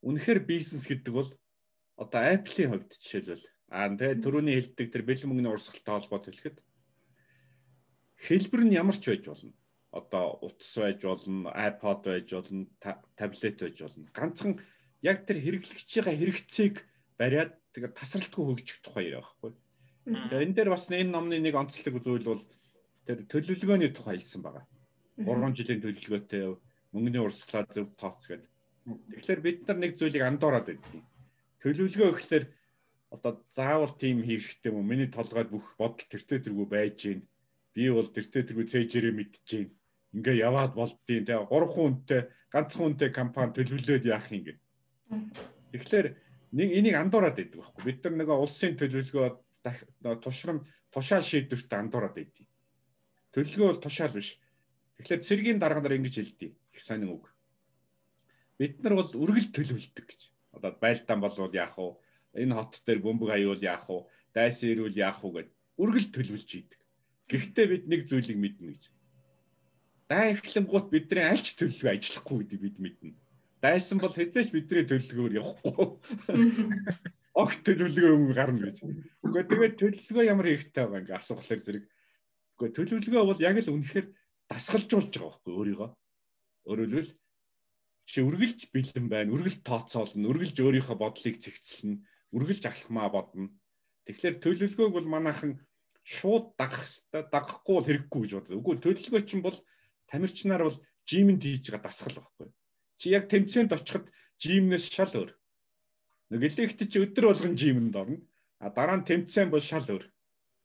[0.08, 1.30] үнэхээр бизнес гэдэг бол
[2.00, 3.44] одоо Apple-ийн хувьд жишээлбэл
[3.76, 6.56] аа тэгээ түрүүний хэлдэг тэр бэлэн мөнгөний урсгалтай холбоод хэлэхэд
[8.16, 9.52] хэлбэр нь ямар ч байж болно.
[9.92, 12.66] Одоо утас байж болно, iPod байж болно,
[13.16, 14.06] таблет байж болно.
[14.12, 14.52] Ганцхан
[15.02, 16.74] яг тэр хэрэглэгчийн хэрэгцээг
[17.20, 19.52] бариад тэгээ тасралтгүй хөгжих тухай яриа байхгүй.
[20.06, 22.42] Тэгээ энэ дээр бас энэ номны нэг онцлог зүйл бол
[23.06, 24.64] тэр төлөвлөгөөний тухай хэлсэн байгаа.
[25.16, 26.42] 3 жилийн төлөвлөгөөтэй
[26.92, 28.50] мөнгөний урсгалаа зөв тооц гэдэг.
[28.86, 31.04] Тэгэхээр бид нар нэг зүйлийг андуураад байдгийг.
[31.62, 32.44] Төлөвлөгөө гэхэлэр
[33.10, 34.86] одоо заавал тийм хийхтэй юм.
[34.86, 37.20] Миний толгойд бүх бодол тэртээ тэргүй байж гин.
[37.76, 39.68] Би бол тэртээ тэргүй цээжээрээ мэдчихээн.
[40.16, 41.28] Ингээ яваад болдtiin.
[41.28, 44.56] Тэгээ 3 хүнтэй ганцхан хүнтэй компани төлөвлөөд яах юм гээ.
[45.76, 46.06] Тэгэхээр
[46.56, 47.82] нэг энийг андуураад байдаг байхгүй.
[47.84, 49.28] Бид нар нэг улсын төлөвлөгөө
[50.24, 52.48] тушрам тушаал шийдвэрт андуураад байдаг.
[53.36, 54.40] Төлөвлөгөө бол тушаал биш.
[54.96, 56.56] Тэгэхээр цэргийн дарга нар ингэж хэлдэг.
[56.72, 57.28] Их сонин үг.
[58.56, 60.20] Бид нар бол үргэлж төлөвлөдөг гэж.
[60.56, 61.92] Одоо байлдаан болвол яах вэ?
[62.40, 64.08] Энэ хот дээр бөмбөг аюул яах вэ?
[64.32, 66.80] Дайсан ирүүл яах вэ гэд үргэлж төлөвлөж идэг.
[67.30, 68.82] Гэхдээ бид нэг зүйлийг мэднэ гэж.
[70.10, 73.10] Дай эхлэнгуут бидний аль ч төлөвлөгөө ажиллахгүй гэдэг бид мэднэ
[73.66, 75.86] дайсан бол хэзээч бидний төлөвлөгөөр явахгүй.
[77.42, 78.78] Огт төлөвлөгөө өмнө гарна гэж.
[79.24, 81.84] Гэхдээ тэгээд төлөвлөгөө ямар хэрэгтэй байгаа ингээ асуухлаар зэрэг.
[82.56, 84.06] Гэхдээ төлөвлөгөө бол яг л үнэхээр
[84.52, 85.90] дасгалжуулж байгаа байхгүй өөрийгөө.
[86.70, 87.10] Өөрөлдвөл
[88.06, 92.00] чи үргэлж бэлэн байна, үргэлж тооцоолно, үргэлж өөрийнхөө бодлыг цэгцлэнэ,
[92.38, 93.50] үргэлж алхмаа бодно.
[94.06, 95.58] Тэгэхээр төлөвлөгөөг бол манайхан
[96.06, 98.58] шууд дагах хэвээр дагахгүй бол хэрэггүй гэж боддог.
[98.62, 99.58] Үгүй төлөвлөгөө чинь бол
[100.06, 100.78] тамирчнаар бол
[101.10, 102.48] жимэнд хийж байгаа дасгал байхгүй.
[103.00, 104.06] Чи яг тэмцээнд очиход
[104.38, 105.30] жимнээс шал өөр.
[106.30, 108.18] Нэг элегт чи өдөр болгон жимэнд орно.
[108.62, 110.04] А дараа нь тэмцээн бол шал өөр.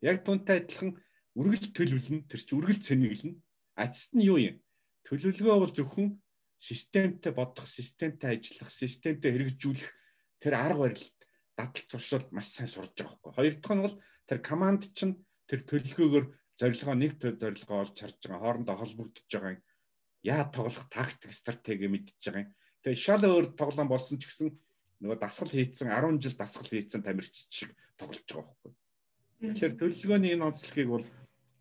[0.05, 0.91] Яг тунтай адилхан
[1.39, 3.33] үргэлж төлөвлөн тэр чи үргэлж цэнэглэн.
[3.81, 4.57] Ачт нь юу юм?
[5.09, 6.07] Төлөвлөгөө бол зөвхөн
[6.61, 9.89] системтэй бодох, системтэй ажиллах, системтэй хэрэгжүүлэх
[10.37, 11.05] тэр арга барил
[11.57, 13.33] дадал туршилт маш сайн сурж байгаа байхгүй.
[13.33, 13.95] Хоёр дахь нь бол
[14.29, 15.13] тэр команд чинь
[15.51, 16.25] тэр төлөвлөгөөгөөр
[16.59, 19.59] зорилгоо нэг зорилгоо олж харж байгаа, хоорондоо холбогдож байгаа
[20.23, 22.53] яа тоглох тактик стратеги мэдчихэж байгаа юм.
[22.85, 24.49] Тэгээ шал өөр тоглоом болсон ч гэсэн
[25.01, 28.71] нөгөө дасгал хийцэн 10 жил дасгал хийцэн тамирч шиг тоглож байгаа байхгүй.
[29.41, 31.05] Тэгэхээр төлөвлөгөөний энэ онцлогийг бол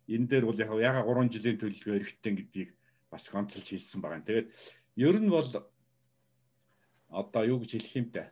[0.05, 2.69] энэ дээр бол яг яга 3 жилийн төлөвлөгөө эрхтэн гэдгийг
[3.09, 4.21] бас онцолж хэлсэн байгаа.
[4.29, 4.47] Тэгээд
[5.01, 5.49] ер нь бол
[7.09, 8.23] одоо юу гэж хэлэх юм бэ?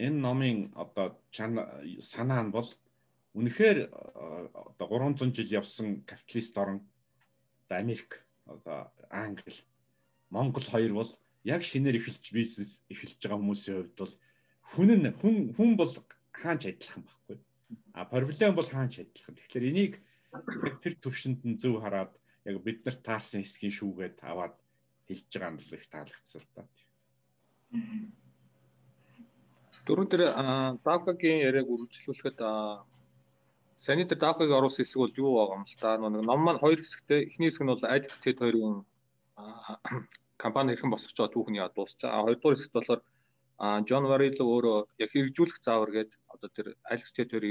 [0.00, 1.20] Энэ номын одоо
[2.00, 2.68] санаа нь бол
[3.36, 6.80] үнэхээр одоо 300 жил явсан капиталист орн
[7.68, 9.54] Америк одоо Англи,
[10.30, 11.10] Монгол хоёр бол
[11.44, 14.14] яг шинээр эхэлж бизнес эхэлж байгаа хүмүүсийн хувьд бол
[14.72, 15.92] хүн нь хүн хүн бол
[16.32, 17.36] хаанч адилхан байхгүй.
[17.92, 19.34] А проблем бол хаанч адилхан.
[19.36, 19.94] Тэгэхээр энийг
[20.82, 22.12] тэр төвшөнд нь зөв хараад
[22.48, 24.54] яг бид нарт таарсан хэсгийн шүүгээд аваад
[25.06, 26.62] хэлж байгаа нь л их таалагдсан л та.
[29.86, 30.24] Дөрөв дээр
[30.82, 32.38] Давкагийн яриаг үргэлжлүүлэхэд
[33.78, 36.80] Саний дээр Давкаг оруулсан хэсэг бол юу байгаа юм л та нэг ном маань хоёр
[36.80, 38.84] хэсэгтэй эхний хэсэг нь бол Alex Ted хоёрын
[40.42, 42.10] компани хэрхэн босгож байгаа түүхний дуусчаа.
[42.16, 43.02] А хоёрдугаар хэсэгт болохоор
[43.84, 47.44] Джон Варило өөрөө яг хэрэгжүүлэх заавар гээд одоо тэр Alex Ted хоёр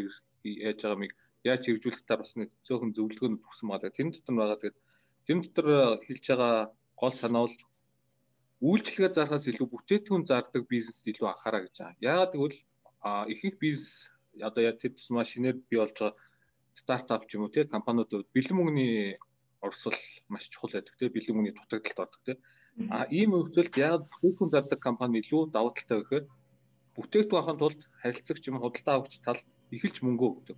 [0.46, 1.14] яаж байгаа мыг
[1.46, 3.94] яаж хэрэгжүүлэх та бас нэг цөөхөн зөвлөгөөнд өгсөн байгаа.
[3.94, 4.78] Тэр дотор байгаа тэгээд
[5.26, 5.68] тэр дотор
[6.06, 6.54] хэлж байгаа
[7.02, 7.58] гол санаа бол
[8.66, 12.02] үйлчлэгээ зархаас илүү бүтээтгүн зардаг бизнест илүү анхаараа гэж байгаа.
[12.02, 12.60] Яагаад гэвэл
[13.34, 14.10] ихэнх бизнес
[14.42, 16.16] одоо яг тэр тусмаа шинээр бий болж байгаа
[16.76, 19.18] стартап ч юм уу тий компаниудад бэлэн мөнгөний
[19.62, 22.38] орсол маш чухал байдаг тий бэлэн мөнгөний дутагдалд ордог тий
[22.92, 26.26] а ийм нөхцөлд яг бүтээгдэхүүн зардаг компани илүү давуу талтай гэхээр
[26.96, 29.40] бүтээгдэхүүн авахын тулд харилцагч юм худалдаа авагч тал
[29.72, 30.58] эхэлж мөнгө өгдөг.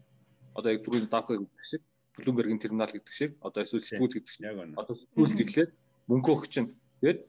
[0.58, 1.82] Одоо яг түрүүний давхаг гэдэг шиг
[2.18, 4.44] Bloomberg-ийн терминал гэдэг шиг одоо эсвэл сэтгүүл гэдэг шиг.
[4.82, 5.72] Одоо сэтгүүлд эхлээд
[6.10, 6.70] мөнгө өгч чинь
[7.02, 7.20] тэгээд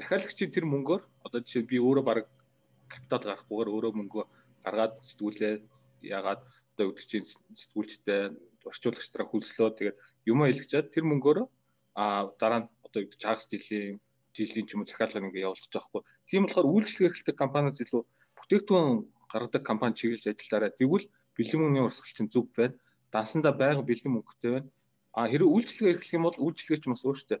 [0.00, 2.18] захиалагчийн тэр мөнгөөр одоо жишээ би өөрөө баг
[2.88, 4.22] капитал гарахгүйгээр өөрөө мөнгө
[4.64, 5.54] гаргаад сэтгүүлээ
[6.02, 6.40] ягаад
[6.74, 7.26] одоо чинь
[7.60, 8.20] сэтгүүлчтэй
[8.70, 9.96] орчуулагчдаа хөлслөө тэгээд
[10.30, 11.38] юм хэлгчээд тэр мөнгөөр
[12.02, 12.04] а
[12.40, 13.98] дараа нь одоо өгдөг чагас жилийн
[14.36, 16.02] жилийн ч юм уу захиалгыг ингээ явуулчих жоохгүй.
[16.30, 18.02] Тийм болохоор үйлчлэг эрхлэлтэй компаниас илүү
[18.38, 18.88] бүтээгдэхүүн
[19.32, 20.72] гаргадаг компани чиглэж ажиллаарай.
[20.78, 22.78] Тэгвэл бэлэн мөнгөний урсгал чинь зөв байна.
[23.12, 24.70] Дансандаа байнга бэлэн мөнгөтэй байна.
[25.18, 27.38] А хэрэв үйлчлэг эрхлэх юм бол үйлчлэгээч бас өөртөө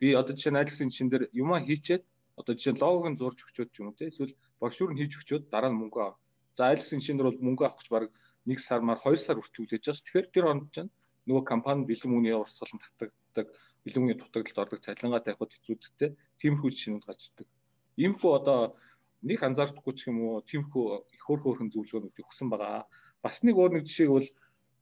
[0.00, 2.02] би одоо жишээ нь Алексын чин дээр юмаа хийчээд
[2.40, 5.12] одоо жишээ нь логог нь зурж өгчөөд ч юм уу те эсвэл багшуур нь хийж
[5.18, 6.21] өгчөөд дараа нь мөнгө авах
[6.56, 8.04] За айлс инженер бол мөнгө авах гэж баг
[8.46, 10.04] 1 сар маар 2 сар хүртэл үлээж байгаа ш.
[10.04, 10.90] Тэгэхээр тэр хонд чинь
[11.26, 13.46] нөгөө компани бэлэн мөнгөний урсгал нь татдаг
[13.84, 16.10] бэлэн мөнгөний дутагдлалд ордог цалингаа тавихад хэцүүдтэй
[16.42, 17.48] тиймэрхүү шинүүд гарч ирдэг.
[17.98, 18.58] Иймэрхүү одоо
[19.22, 20.84] нэг анзаардахгүй ч юм уу тиймэрхүү
[21.14, 22.86] их хөр хөөрхөн зөвлөгөөнүүд өгсөн байгаа.
[23.22, 24.28] Бас нэг өөр нэг жишээг бол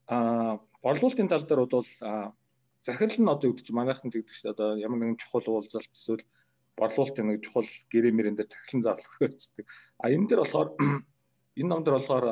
[0.09, 1.89] а борлуулалтын тал дээр бол
[2.83, 4.55] захирал нь одоо гэж манайхан тэгдэг шүү дээ.
[4.57, 6.25] Одоо ямар нэгэн чухал уулзалт эсвэл
[6.81, 9.67] борлуулалтын нэг чухал гэрэмэрэн дээр захирлан заавал өгөөцдөг.
[10.01, 10.69] А энэ дээр болохоор
[11.59, 12.27] Энэ номдор болохоор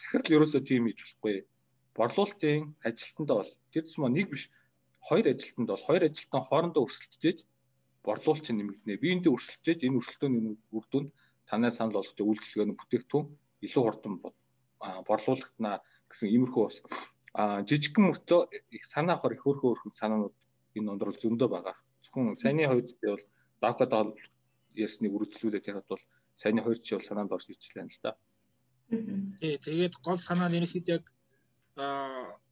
[0.00, 1.36] захирал ерөөсөө тийм хийж болохгүй.
[1.96, 4.44] Борлуулалтын ажилтнаа бол тэр тусмаа нэг биш
[5.08, 7.38] хоёр ажилтнанд бол хоёр ажилтан хоорондоо өрсөлдөж
[8.04, 9.02] борлуулалт чинь нэмэгдэнэ.
[9.02, 10.42] Биеиндээ өрсөлдөж энэ өрсөлдөөний
[10.76, 11.08] үр дүнд
[11.48, 13.26] танай санал болгож үйлчлэгээний бүтээгдэхүүн
[13.66, 14.14] илүү хурдан
[15.08, 15.72] борлуулагтана
[16.10, 16.76] гэсэн иймэрхүү бас
[17.68, 18.40] жижигхэн мөртөө
[18.76, 20.36] их санаа авахар их хөөрхөн хөөрхөн санаанууд
[20.76, 21.76] энэ номдор зөндөө байгаа.
[22.04, 23.24] Зөвхөн саяны хувьд бол
[23.62, 23.92] давкад
[24.74, 26.02] ярьсныг үргэлжлүүлээд яхад бол
[26.40, 28.10] саяны хоёр жишээ бол санаанд орж ирчихлээ л да.
[28.90, 31.04] Тий, тэгээд гол санаа нь ерөнхийд яг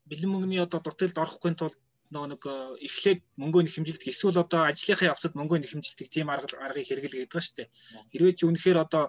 [0.09, 1.79] бэлэн мөнгөний одоо дутагдалд орохгүй тулд
[2.15, 2.43] нөгөө нэг
[2.89, 7.29] эхлээд мөнгөө нь хэмжилдэг эсвэл одоо ажлынхаа явцад мөнгөө нь хэмжилдэг тийм арга аргыг хэрэглэгээд
[7.29, 7.69] байгаа шүү дээ.
[8.13, 9.05] Хэрвээ чи үнэхээр одоо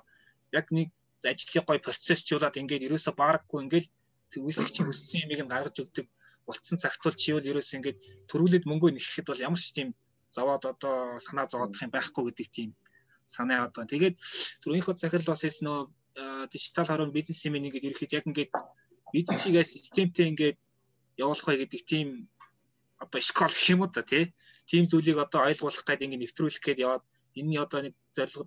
[0.51, 0.89] яг нэг
[1.23, 3.87] ажлыг гой процессчуулаад ингээд ерөөсө баарахгүй ингээд
[4.35, 6.07] үйлчлэгчийн хүссэн юмыг нь гаргаж өгдөг
[6.47, 7.97] болцсон цагт бол чи бол ерөөсө ингээд
[8.29, 9.89] төрүүлээд мөнгөө нэхэхэд бол ямар ч тийм
[10.35, 12.69] зовоод одоо санаа зовоодох юм байхгүй гэдэг тийм
[13.25, 13.85] санаа одоо.
[13.85, 14.15] Тэгээд
[14.61, 15.79] түрүүнийхөө захирал бас хэлсэн нөө
[16.51, 18.51] дижитал харин бизнес юм ингээд ирэхэд яг ингээд
[19.13, 20.57] бизнесийгээ системтэй ингээд
[21.17, 22.07] явуулах бай гэдэг тийм
[23.03, 24.33] одоо школ гэх юм уу та тий.
[24.69, 27.03] Тийм зүйлийг одоо ойлгуулах гээд ингээд нэвтрүүлэх гээд яваад
[27.39, 28.43] энэний одоо нэг зорилго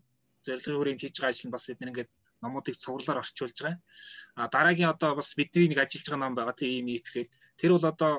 [0.46, 2.10] зорилгын хийж байгаа ажил нь бас бид нэг ингээд
[2.42, 3.80] номуудыг цувралаар орчуулж байгаа.
[4.40, 7.86] А дараагийн одоо бас бидний нэг ажиллаж байгаа ном байгаа тийм ийм ихэд тэр бол
[7.92, 8.12] одоо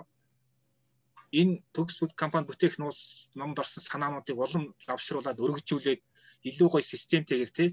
[1.40, 6.02] энэ төгс компани бүтээх нуус номд орсон санаануудыг улам лавшруулад өргөжүүлээд
[6.50, 7.70] илүү гоё системтэйгэр тий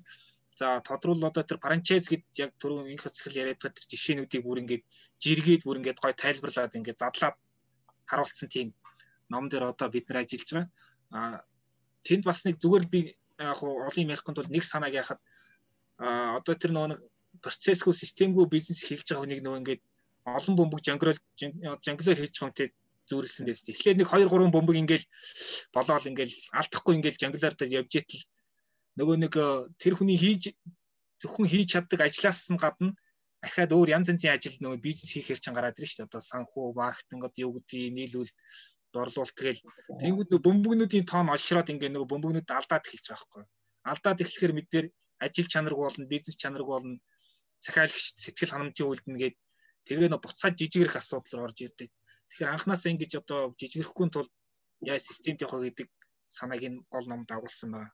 [0.61, 4.61] За тодруулал одоо тэр франчайз гэд яг түрүүн инх хөцгөл яриад байгаа тэр жишээнүүдийг бүр
[4.61, 4.85] ингээд
[5.25, 7.37] жиргээд бүр ингээд гой тайлбарлаад ингээд задлаад
[8.11, 8.69] харуулсан тийм
[9.33, 10.69] ном дээр одоо бид нар ажиллаж байгаа.
[11.17, 11.21] А
[12.05, 13.01] тэнд бас нэг зүгээр би
[13.41, 15.21] яг олон ярихгүй тул нэг санааг яхад
[15.97, 17.09] а одоо тэр нөгөө
[17.41, 19.83] процессгүй системгүй бизнес хийж байгаа хүнийг нөгөө ингээд
[20.37, 22.69] олон бөмбөг жонгрол жонглоор хийж байгаа хүнтэй
[23.09, 23.65] зөөрлсөн биз.
[23.65, 25.07] Тэгэхээр нэг 2 3 бөмбөг ингээл
[25.73, 28.23] болоод ингээл алдахгүй ингээл жонглоор дээр явж итэл
[28.99, 29.47] нөгөө нэг э,
[29.83, 30.57] тэр хүний хийж
[31.21, 32.97] зөвхөн хийж чаддаг ажлаас нь гадна
[33.43, 36.09] дахиад өөр янз янзын ажил нөгөө бизнес хийхээр чинь гараад ирж шүү дээ.
[36.13, 38.33] Одоо санхүү, маркетинг одоо юу гэдгийг нийлүүл
[38.93, 39.65] борлуулалт тэгэл
[40.03, 43.45] тэнгууд бөмбөгнүүдийн тоон олшроод ингээ нөгөө бөмбөгнүүд алдаад эхэлж байгаа байхгүй.
[43.91, 44.87] Алдаад эхлэхээр мэдээр
[45.25, 46.97] ажил чанаргүй болно, бизнес чанаргүй болно,
[47.65, 49.37] захиалагч сэтгэл ханамжийн үйлдэнэ гээд
[49.89, 51.89] тэгээ нөгөө буцаад жижигэрх асуудал орж ирдэг.
[52.29, 54.29] Тэгэхээр анханасаа ингэж одоо жижигэрхгүй тул
[54.85, 55.89] яа системд явах гэдэг
[56.29, 57.93] санааг нь гол номд агуулсан байна.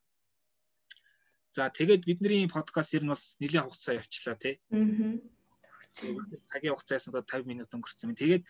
[1.56, 4.60] За тэгээд бидний подкаст ер нь бас нэлээд хугацаа явчлаа тий.
[4.76, 5.16] Аа.
[6.44, 8.12] Цагийн хугацаас нь 50 минут өнгөрцөн.
[8.12, 8.44] Тэгээд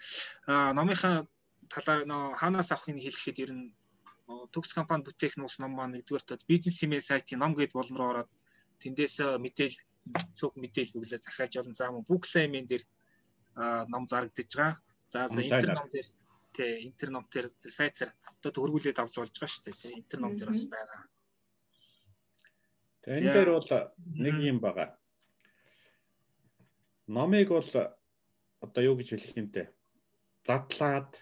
[0.51, 1.31] номынхаа
[1.71, 3.65] талаар нөө хаанаас авахыг хэлэхэд ер нь
[4.27, 8.11] төгс компани бүтээх нуус ном маань нэгдүгээр тод бизнес имэйл сайтын ном гэд болон руу
[8.11, 8.31] ороод
[8.83, 9.77] тэндээс мэдээл
[10.39, 12.85] цөөх мэдээл бүглээ захиаж олон зам бүклэмэн дээр
[13.93, 14.83] ном зарагдаж байгаа.
[15.07, 16.09] За за интер ном дээр
[16.57, 17.47] тий интер ном дээр
[17.79, 18.11] сайтаар
[18.43, 21.03] одоо хөргүүлээд авч болж байгаа шүү дээ тий интер ном дээр бас байгаа.
[23.07, 23.71] Тэгээ энэ дээр бол
[24.19, 24.89] нэг юм байгаа.
[27.07, 27.71] Номыг бол
[28.67, 29.71] одоо юу гэж хэлэх юм те.
[30.43, 31.15] Задлаад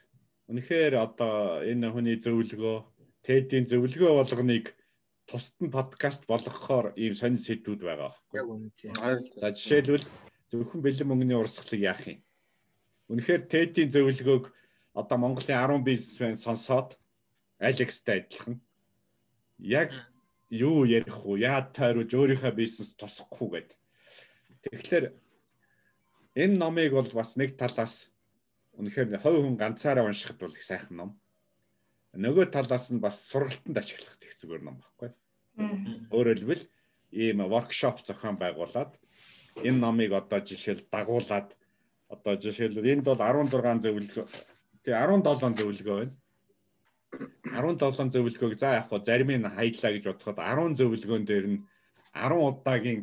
[0.49, 2.77] үнэхээр одоо энэ хүний зөвлөгөө,
[3.21, 4.73] TED-ийн зөвлөгөө болгоныг
[5.29, 8.37] тусад нь подкаст болгохоор ийм сонир сэдвүүд байгаа байхгүй.
[8.41, 8.93] Яг үнэ тийм.
[9.41, 10.07] За жишээлбэл
[10.49, 12.21] зөвхөн бэлэн мөнгөний урсгалыг яах юм?
[13.13, 14.45] Үнэхээр TED-ийн зөвлөгөөг
[15.01, 16.97] одоо Монголын 10 бизнесмен сонсоод
[17.61, 18.57] Алекстай адилхан
[19.61, 19.93] яг
[20.51, 23.71] юу ярих уу, яад тойруулж өөрийнхөө бизнес тусахгүй уу гэд.
[24.65, 25.05] Тэгэхээр
[26.43, 28.11] энэ номыг бол бас нэг талаас
[28.79, 31.11] үнэхээр хувь хүн ганцаараа уншихад бол их сайхан ном.
[32.15, 35.11] Нөгөө талаас нь бас сургалтанд ашиглах их зүгээр ном баггүй.
[36.15, 36.65] Өөрөөр хэлбэл
[37.15, 38.99] ийм воркшоп зохион байгуулад
[39.63, 41.55] энэ номыг одоо жишээл дагуулад
[42.11, 44.27] одоо жишээл энд бол 16 зөвлөгөө
[44.83, 46.15] тий 17 зөвлөгөө байна.
[47.45, 51.61] 17 зөвлөгөөг за яг хоо зарим нь хайдлаа гэж бодоход 10 зөвлөгөөн дээр нь
[52.15, 53.01] 10 удаагийн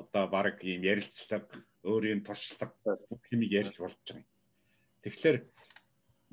[0.00, 1.46] одоо баг ийм ярилцлага
[1.84, 4.28] өөрийн туршлага бүх юм ярьж болж байгаа юм.
[5.02, 5.36] Тэгэхээр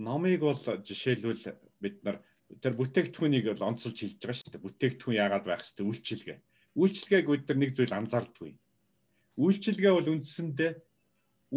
[0.07, 1.43] номыг бол жишээлбэл
[1.83, 2.17] бид нар
[2.63, 4.65] тэр бүтээгдэхүүнийг бол онцолж хэлж байгаа шүү дээ.
[4.65, 6.37] Бүтээгдэхүүн яагаад байх ёстой үйлчилгээ.
[6.79, 8.51] Үйлчилгээг бид нар нэг зүйл анзаардгүй.
[9.43, 10.71] Үйлчилгээ бол үндсэндээ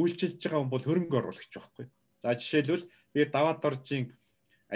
[0.00, 1.86] үйлчилж байгаа хүн бол хөрөнгө оруулагч байхгүй.
[2.22, 4.04] За жишээлбэл би даваад оржийн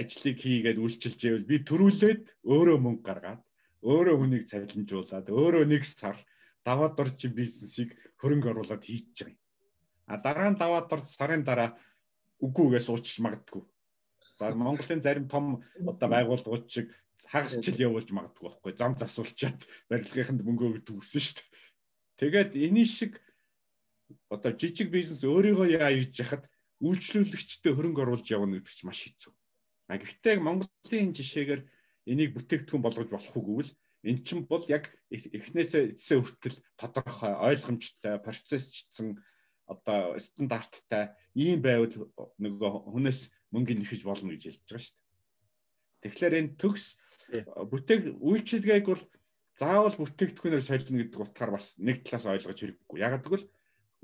[0.00, 2.22] ажлыг хийгээд үйлчилж байвал би төрүүлээд
[2.52, 3.42] өөрөө мөнгө гаргаад
[3.90, 6.16] өөрөө хүнийг цалинжуулаад өөрөө нэг сар
[6.68, 7.90] даваад орчин бизнесийг
[8.20, 9.40] хөрөнгө оруулаад хийж байгаа юм.
[10.10, 11.70] А дараа нь даваад орч сарын дараа
[12.44, 13.62] үгүйгээс уучих магадгүй.
[14.38, 16.92] За Монголын зарим том одоо байгууллагууд шиг
[17.32, 18.72] хагас жил явуулж магадгүй байхгүй.
[18.76, 21.48] Зам засуулчаад барилгынханд мөнгө өгдөг үсэн шүү дээ.
[22.20, 23.12] Тэгээд энэ шиг
[24.34, 26.44] одоо жижиг бизнес өөрийгөө яа хийж яхад
[26.84, 29.32] үйлчлүүлэгчтэй хөрөнгө оруулж явна гэдэг чинь маш хэцүү.
[29.86, 31.62] А гэхдээ Монголын жишээгээр
[32.10, 33.72] энийг бүтээгдэхүүн болгож болохгүй л
[34.06, 39.18] эн чинь бол яг эхнээсээ эцсээ хүртэл тодорхой ойлгомжтой процессчдсан
[39.66, 41.90] одоо стандарттай ийм байвал
[42.38, 45.06] нөгөө хүнээс мөнгө нэхэж болно гэж хэлж байгаа шүү дээ.
[46.06, 46.84] Тэгэхээр энэ төгс
[47.70, 49.02] бүтээг үйлчилгээг бол
[49.58, 52.98] заавал бүтээгдэхүүнээр солино гэдэг утгаар бас нэг талаас ойлгож хэрэггүй.
[53.02, 53.46] Яг гэвэл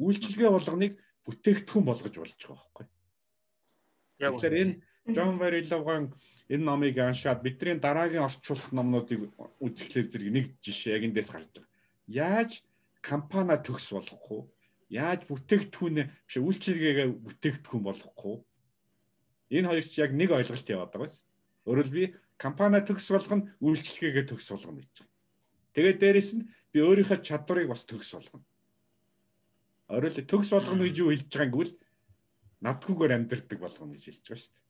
[0.02, 0.92] үйлчилгээ болгоныг
[1.26, 2.86] бүтээгдэхүүн болгож болж байгаа байхгүй.
[4.18, 4.74] Тэгэхээр энэ
[5.06, 6.14] Жон Бариловган
[6.48, 9.20] энэ номыг аншаад бидний дараагийн орчуулах номнуудыг
[9.58, 11.70] үзэхлээр зэрэг нэг жишээ яг эндээс гарч байгаа.
[12.06, 12.50] Яаж
[13.02, 14.38] компани төгс болгох вэ?
[15.02, 18.34] Яаж бүтээгдэхүүн биш үйлчилгээгээ бүтээгдэхүүн болгох вэ?
[19.58, 21.18] Энэ хоёр ч яг нэг ойлголт яваад байгаа биз.
[21.66, 22.02] Өөрөөр би
[22.38, 25.12] компани төгс болгоно, үйлчилгээгээ төгс болгоно гэж байна.
[25.74, 28.46] Тэгээд дээрэс нь би өөрийнхөө чадварыг бас төгс болгоно.
[29.90, 31.74] Орой л төгс болгоно гэж юу хэлж байгаа юм гэвэл
[32.66, 34.62] надгүйгээр амьдрдаг болгоно гэж хэлж байгаа шүү дээ.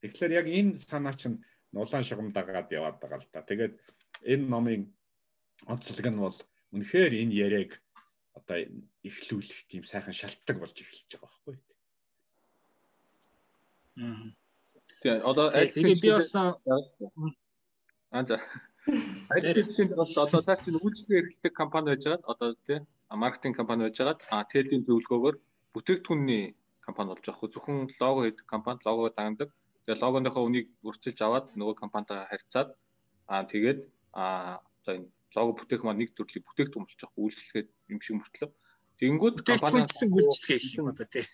[0.00, 1.42] Тэгэхээр яг энэ санаа чинь
[1.72, 3.42] улаан шугам дагаад яваад байгаа л да.
[3.42, 3.74] Тэгээд
[4.32, 4.82] энэ номын
[5.66, 6.38] онцлог нь бол
[6.74, 7.70] үнэхээр энэ яриаг
[8.38, 8.56] одоо
[9.08, 11.56] эхлүүлэх тийм сайхан шалтгаан болж эхэлж байгаа байхгүй.
[14.02, 14.26] Аа.
[15.02, 18.36] Тэгээ одоо тэгээ би бас аа за.
[19.34, 22.30] Айтиксийн бол одоо цааш нь үйлчлэг эрхлэх компани байж байгаа.
[22.32, 22.78] Одоо тий
[23.22, 24.18] маркетинг компани байж байгаа.
[24.34, 25.36] А TED-ийн зөвлөгөөгөөр
[25.74, 26.44] бүтээгдэхүүнний
[26.86, 29.50] компани болж байгаа хөө зөвхөн лого хийдэг компани лого дагнадаг.
[29.86, 32.68] Тэгээ логоныхоо үнийг үрчилж аваад нөгөө компанитайгаа харьцаад
[33.32, 33.80] аа тэгээд
[34.12, 38.50] аа одоо энэ лого бүтээх маань нэг төрлийн бүтээгдэхүүн болчих үйлчлэхэд юм шиг мөртлөө.
[39.00, 41.24] Тэгэнгүүт компани гэсэн үйлчлэгээ гэх юм одоо тий.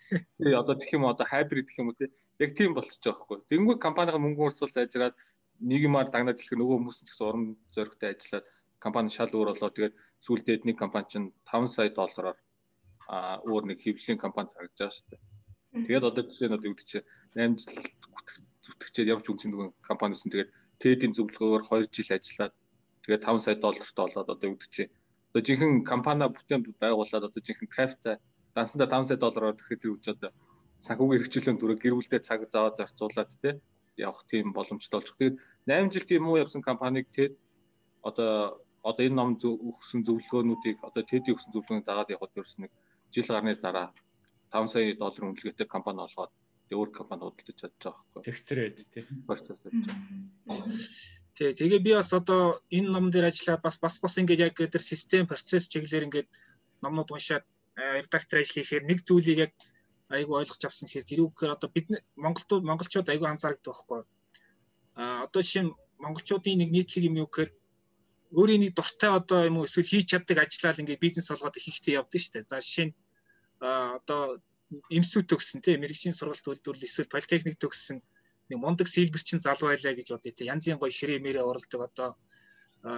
[0.41, 2.09] Тий одоо тэгэх юм одоо хайбрид гэх юм уу тий.
[2.39, 3.37] Яг тийм болчихж байгаа байхгүй.
[3.51, 5.15] Тэгэнгүүт компанийн мөнгө урсуул сайжраад
[5.59, 7.45] нэг юмар дагнаад хэлэх нөгөө хүмүүс ч гэсэн уран
[7.75, 8.45] зоригтой ажиллаад
[8.79, 12.39] компани шал өөр болоо тэгээд сүүлдээ нэг компани чинь 5 сая доллараар
[13.43, 15.21] өөр нэг хэвлэлийн компани зарагдаж байгаа шүү дээ.
[15.73, 17.07] Тэгээд одоо жишээ нь одоо юу гэдэг чинь
[17.37, 17.77] 8 жил
[18.65, 22.53] зүтгэжээд явж үнсэн нөгөө компаниуд нь тэгээд TED-ийн зөвлөгөөр 2 жил ажиллаад
[23.05, 24.93] тэгээд 5 сая доллартай болоод одоо юу гэдэг чинь
[25.29, 28.11] одоо жинхэнэ компани бүтээн байгуулад одоо жинхэнэ крафта
[28.57, 30.31] дансандаа 5 сая доллараар тэгэхэд тэр үуч одоо
[30.85, 33.53] санхүүгийн хэрэгчлэн дүрэг гэр бүлдээ цаг зав зарцуулаад тий
[33.99, 35.11] явах тийм боломжтой болж.
[35.13, 35.37] Тэгээд
[35.69, 37.37] 8 жил тийм үү явсан компаниг TED
[38.01, 42.71] одоо одоо энэ ном өгсөн зөвлөгөөнүүдийг одоо TED-ийн өгсөн зөвлөгөөнийг дагаад явахад ерөөс нэг
[43.11, 43.91] жил гарны дараа
[44.53, 46.31] 5 сая долларын үнэлгээтэй компани олгоод
[46.73, 48.23] өөр компани худалдаж чадж байгаа байхгүй.
[48.25, 49.03] Тэгцэр байд тий.
[51.37, 54.83] Тий, тэгээ би бас одоо энэ ном дээр ажиллаад бас бас бас ингээд яг тэр
[54.83, 56.29] систем процесс чиглэлээр ингээд
[56.81, 57.45] номнууд уншаад
[58.03, 59.53] редактор ажил хийхээр нэг зүйлийг яг
[60.09, 61.87] айгүй ойлгож авсан хэрэг тэрүү гэхээр одоо бид
[62.17, 64.01] Монголд монголчууд айгүй анзаардаг байхгүй.
[64.99, 67.51] А одоо жишээ нь монголчуудын нэг нийтлэг юм юу гэхээр
[68.37, 72.19] өөрийн нэг дуртай одоо юм уу эсвэл хийж чаддаг ажиллаад ингээд бизнес олгоод ихтэй явдаг
[72.19, 72.49] шүү дээ.
[72.49, 72.95] За жишээ нь
[73.59, 74.39] одоо
[74.97, 77.97] имсүү төгссөн тийм мэрэгжлийн сургалт үйлдвэрлэл эсвэл политехник төгссөн
[78.49, 82.09] нэг мундаг сэлбэрчин залуу байлаа гэж бодъё тийм янзын гоё ширээ мэрээ оролдог одоо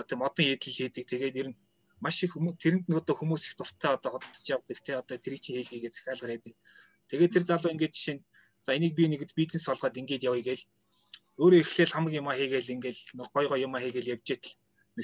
[0.08, 1.06] тийм модны эдэл хийдэг.
[1.10, 1.58] Тэгээд ер нь
[2.02, 5.34] маш их хүмүүс тэрэнд нь одоо хүмүүс их дуртай одоо хотдож явдаг тийм одоо тэр
[5.38, 6.56] чинь хийлгийгээ захиалгаар яадаг
[7.10, 8.18] тэгээд тэр залуу ингээд жишээ
[8.66, 10.66] за энийг би нэгэд бизнес олгоод ингээд явъя гээл
[11.42, 12.98] өөрөө эхлээл хамаг юма хийгээл ингээд
[13.34, 14.58] гоё гоё юма хийгээл явж итэл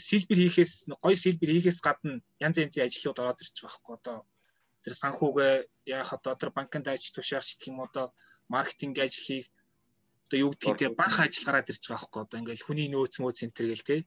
[0.09, 4.17] сэлбэр хийхээс гоё сэлбэр хийхээс гадна янз янзын ажлууд ороод ирчих واخхой одоо
[4.87, 5.53] тэр санхүүгээ
[5.99, 8.15] яах одоо тэр банкнд ажил тушаах гэх юм одоо
[8.47, 9.43] маркетинг ажлыг
[10.31, 12.21] одоо юу гэдгийг тэр бах ажиллагаараад ирж байгаа хөөхгүй.
[12.23, 14.01] Одоо ингээл хүний нөөц мөөц энэ төр гэл тээ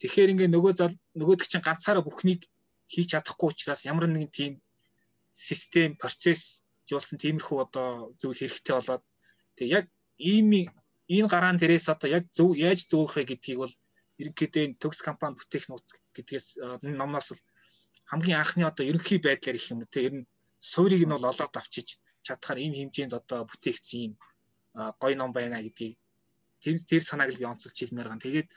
[0.00, 2.44] тэгэхээр ингээ нөгөө зал нөгөөдөг чинь ганцаараа бүхнийг
[2.92, 4.52] хийж чадахгүй учраас ямар нэгэн тийм
[5.32, 7.88] систем процесс жуулсан тиймэрхүү одоо
[8.20, 9.04] зүйл хэрэгтэй болоод
[9.56, 9.86] тэг яг
[10.20, 10.68] ийм
[11.16, 13.74] энэ гараан дээрээс одоо яг зөв яаж зөөхэй гэдгийг бол
[14.20, 16.66] ерөнхийдөө төгс компани бүтээх нууц гэдгээс э,
[17.00, 17.42] номноос бол
[18.10, 21.88] хамгийн анхны одоо ерөнхий байдлаар их юм те ер нь суурийг нь бол олоод авчиж
[22.26, 24.12] чадхаар ийм хэмжээнд одоо бүтээгдсэн юм
[25.02, 25.96] гой ном байна гэдгийг
[26.62, 28.20] тэр тэр санааг л би онцолж хэлмээр ган.
[28.20, 28.48] Тэгээд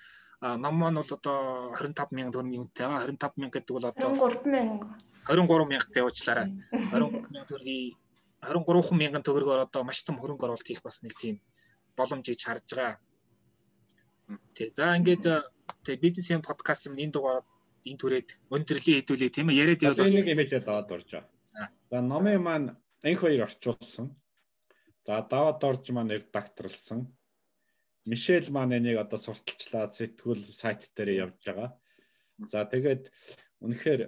[0.63, 3.07] ном маань бол одоо 25 мянган төгрөгийн үнэтэй байгаа.
[3.07, 4.85] 25 мянга гэдэг бол одоо 23 мянга
[5.23, 6.47] 23 мянгад явуулчлаарай.
[6.91, 7.95] 23 мянган төгрөгийн
[8.43, 11.39] 23 мянган төгрөгөөр одоо маш том хөрөнгө оруулалт хийх бас нэг тийм
[11.95, 12.99] боломжийг харж байгаа.
[14.55, 14.75] Тэг.
[14.75, 15.25] За ингээд
[15.87, 17.47] тэг бизнесийн подкаст юм энэ дугаар
[17.89, 21.31] энэ түрээд өндөрлөө хэдүүлээ тийм ээ яриад явал нэг имэйл даваад орж байгаа.
[21.91, 22.67] За номын маань
[23.03, 24.07] анх хоёр орчуулсан.
[25.05, 26.99] За даваад орж маань редакторлсан.
[28.09, 31.69] Мишель маань энийг одоо сурталчлаа сэтгүүл сайт дээр явж байгаа.
[32.51, 33.03] За тэгээд
[33.63, 34.01] үнэхээр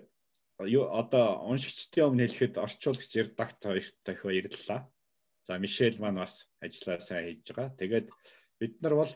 [1.02, 4.82] одоо уншигчдын өмнө хэлэхэд орчуулагч редактор хоёрт дахиад ирлээ.
[5.48, 7.76] За Мишель маань бас ажиллаа сайн хийж байгаа.
[7.80, 8.08] Тэгээд
[8.60, 9.12] бид нар бол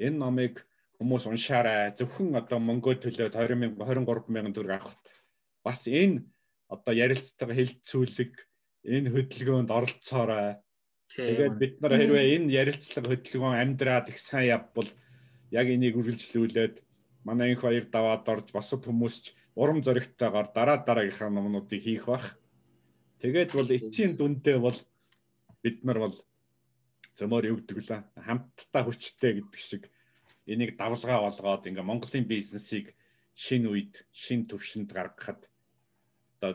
[0.00, 0.54] энэ номыг
[1.00, 1.96] хүмүүс уншаарай.
[1.96, 4.96] Зөвхөн одоо мөнгө төлөөд 20 мянга 23 мянган төгрөг авах
[5.64, 6.28] бас энэ
[6.68, 8.32] одоо ярилцлагыг хилцүүлэг
[8.84, 10.60] энэ хөдөлгөөнд оролцоорой.
[11.08, 14.90] Тэгээд бид нар хэрвээ энэ ярилцлага хөдөлгөөн амьдраад их сайн явбал
[15.50, 16.76] яг энийг үргэлжлүүлээд
[17.24, 22.36] манай инх баяр даваад орж босод хүмүүс урам зоригтойгоор дараа дараагийнхаа номнуудыг хийх бах.
[23.24, 24.78] Тэгээд бол эцсийн дүндээ бол
[25.64, 26.16] бид нар бол
[27.18, 29.82] зөмөр гэдэг лээ хамтдаа хүчтэй гэдэг шиг
[30.52, 32.86] энийг давлгаа болгоод ингээ Монголын бизнесийг
[33.44, 35.40] шинэ үед шинэ төвшөнд гаргахад
[36.40, 36.52] одоо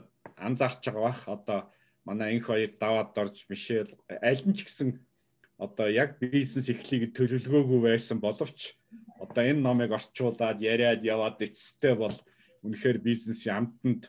[0.48, 1.60] анзаарч байгаа бах одоо
[2.08, 3.94] манай инх хоёр даваад орж Мишель
[4.30, 4.90] аль нь ч гэсэн
[5.58, 8.76] одоо яг бизнес эхлэхийг төлөвлөгөөгүй байсан боловч
[9.24, 12.18] одоо энэ номыг орчуулад яриад яваад эцэстээ бол
[12.66, 14.02] үнэхээр бизнесийн амтанд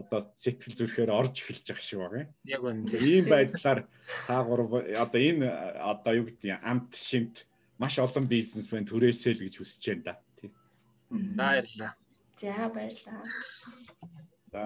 [0.00, 2.30] одоо сэтгэл зүрхээр орж эхэлж байгаа шиг байгаа юм.
[2.54, 2.80] Яг үнэ.
[3.12, 3.80] Ийм байдлаар
[4.26, 4.70] та гурав
[5.04, 5.46] одоо энэ
[5.92, 7.36] одоо юу гэдэг амт шимт
[7.82, 10.14] маш олон бизнесмен түрээсэй л гэж хүсэж байна да.
[11.10, 11.92] Баярлалаа.
[12.38, 13.22] За баярлалаа.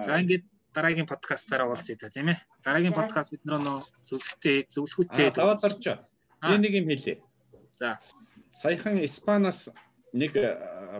[0.05, 0.45] За ингээд
[0.77, 2.39] дараагийн подкастаараа уулзъя та тийм ээ.
[2.63, 6.05] Дараагийн подкаст бид нөө зөвлөлттэй зөвлөхүйтэй даваад орж байгаа.
[6.45, 7.15] Би нэг юм хэлье.
[7.73, 7.97] За.
[8.61, 9.69] Саяхан Испаноос
[10.13, 10.33] нэг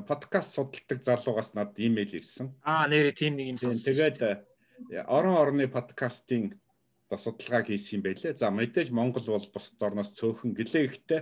[0.09, 2.49] подкаст судалдаг залуугаас надад имэйл ирсэн.
[2.65, 3.57] Аа нэрээ тийм нэг юм.
[3.61, 6.57] Тэгээд э, орон орны подкастын
[7.13, 8.33] судалгааг хийсэн юм байлээ.
[8.35, 11.21] За мэдээж Монгол бол бусад орноос цөөхөн гэлээ ихтэй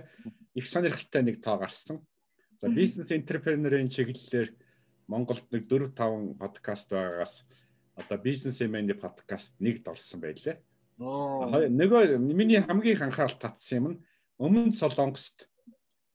[0.56, 2.00] их сонирхолтой нэг тоо гарсан.
[2.60, 4.56] За бизнес энтерпренерийн чиглэлээр
[5.06, 7.44] Монголд нэг 4 5 подкаст байгаагаас
[7.94, 10.56] одоо бизнесмений подкаст нэгд орсон байлээ.
[10.96, 14.00] Нөгөө миний хамгийн анхаарал татсан юм нь
[14.40, 15.48] өмнө Солонгост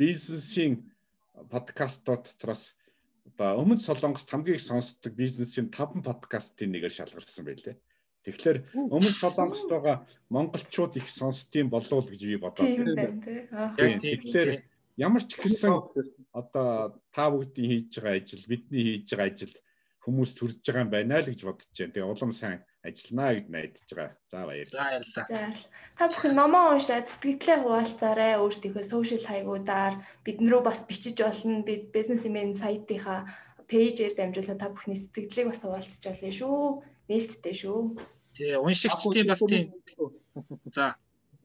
[0.01, 0.89] бизнесийн
[1.53, 2.73] подкастууд дотроос
[3.29, 7.77] одоо өмнө Солонгост хамгийн их сонсдог бизнесийн 5 подкастын нэгээр шалгарсан байлээ.
[8.21, 13.97] Тэгэхээр өмнө Солонгост байгаа монголчууд их сонсдığım болов гэж би бодоод байна.
[13.97, 14.49] Тэгэхээр
[15.01, 15.73] ямар ч гэсэн
[16.29, 19.53] одоо та бүгдийн хийж байгаа ажил, бидний хийж байгаа ажил
[20.05, 21.93] хүмүүс төрж байгаа юм байна л гэж бодож байна.
[21.93, 24.17] Тэгээ улам сайн ажилланаа гэж найдаж байгаа.
[24.29, 25.01] За баярлалаа.
[25.01, 25.97] За баярлалаа.
[25.97, 28.33] Та бүхэн номоо уншаад сэтгэлдээ хуваалцаарай.
[28.41, 29.95] Өөрсдийнхөө сошиал хаягуудаар
[30.25, 31.61] биднэрөө бас бичиж болно.
[31.61, 33.29] Бид бизнесмен сайтынхаа
[33.69, 36.61] пэйжээр дамжуулаад та бүхний сэтгэлийг бас хуваалцаж болно шүү.
[37.11, 37.79] Нээлттэй шүү.
[38.31, 39.75] Тий, уншигчдын бас тийм.
[40.71, 40.95] За.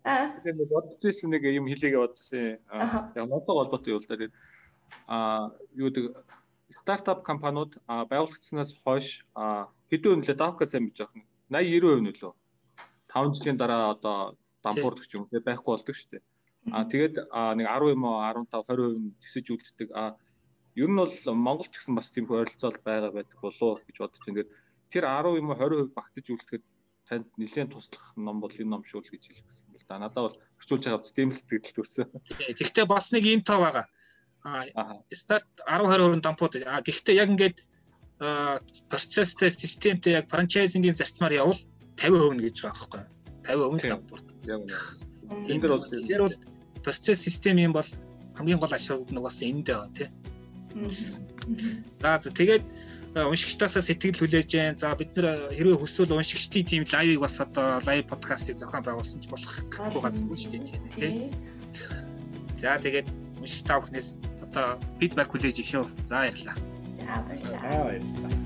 [0.06, 0.38] Аа.
[0.46, 2.62] Тэгээд бодож ирсэн нэг юм хэлээгээ бодсон.
[2.70, 4.30] Аа, яг ноцоо холбоотой юу л да.
[5.10, 6.14] Аа, юу гэдэг
[6.86, 9.26] стартап компаниуд байгуулагдсанаас хойш
[9.90, 12.32] хэдэн үнэлээ давка сайн биж байгаа 80 90% нөлөө
[13.10, 14.18] 5 жилийн дараа одоо
[14.62, 16.22] дампуурдаг ч юм уу байхгүй болдог шүү дээ.
[16.74, 17.14] А тэгээд
[17.58, 19.88] нэг 10 юм уу 15 20% тэсэж үлддэг.
[19.94, 20.14] А
[20.74, 24.38] ер нь бол Монгол ч гэсэн бас тийм ойролцоол байгаа байдаг болоо гэж бодож байна.
[24.38, 24.50] Тэгээд
[24.92, 26.64] тэр 10 юм уу 20% багтаж үлдэхэд
[27.08, 29.98] танд нэлээд туслах ном бол энэ ном шүү л гэж хэлэх гэсэн юм л да.
[29.98, 32.06] Надад бол орчуулж байгаа тийм сэтгэл төрсөн.
[32.26, 33.86] Гэхдээ бас нэг юм тоо байгаа
[35.12, 36.52] старт 10 20% дампууд.
[36.66, 37.58] А гэхдээ яг ингээд
[38.88, 41.58] процесстэй системтэй яг франчайзингийн зарчмаар явал
[41.98, 43.02] 50% гэж байгаа байхгүй
[43.44, 44.26] 50% л дампууд.
[45.46, 46.36] Тийм дэр бол тэр бол
[46.82, 47.88] процесс систем юм бол
[48.38, 50.08] хамгийн гол ашиг нь бас энд байгаа тий.
[52.00, 52.64] За тэгээд
[53.16, 54.76] уншигчдаас сэтгэл хүлээж जैन.
[54.76, 59.32] За бид нэр хэрвээ хүсвэл уншигчдын тийм лайвыг бас одоо лайв подкастыг зохион байгуулсан ч
[59.32, 60.64] болох гэхгүй газаргүй шүү дээ
[61.00, 61.32] тийм.
[62.60, 63.08] За тэгээд
[63.40, 65.84] уншигч та бүхнээс одоо фидбек хүлээж ишөө.
[66.04, 66.56] За баярлалаа.
[67.00, 67.60] За баярлалаа.
[67.88, 68.45] баярлалаа.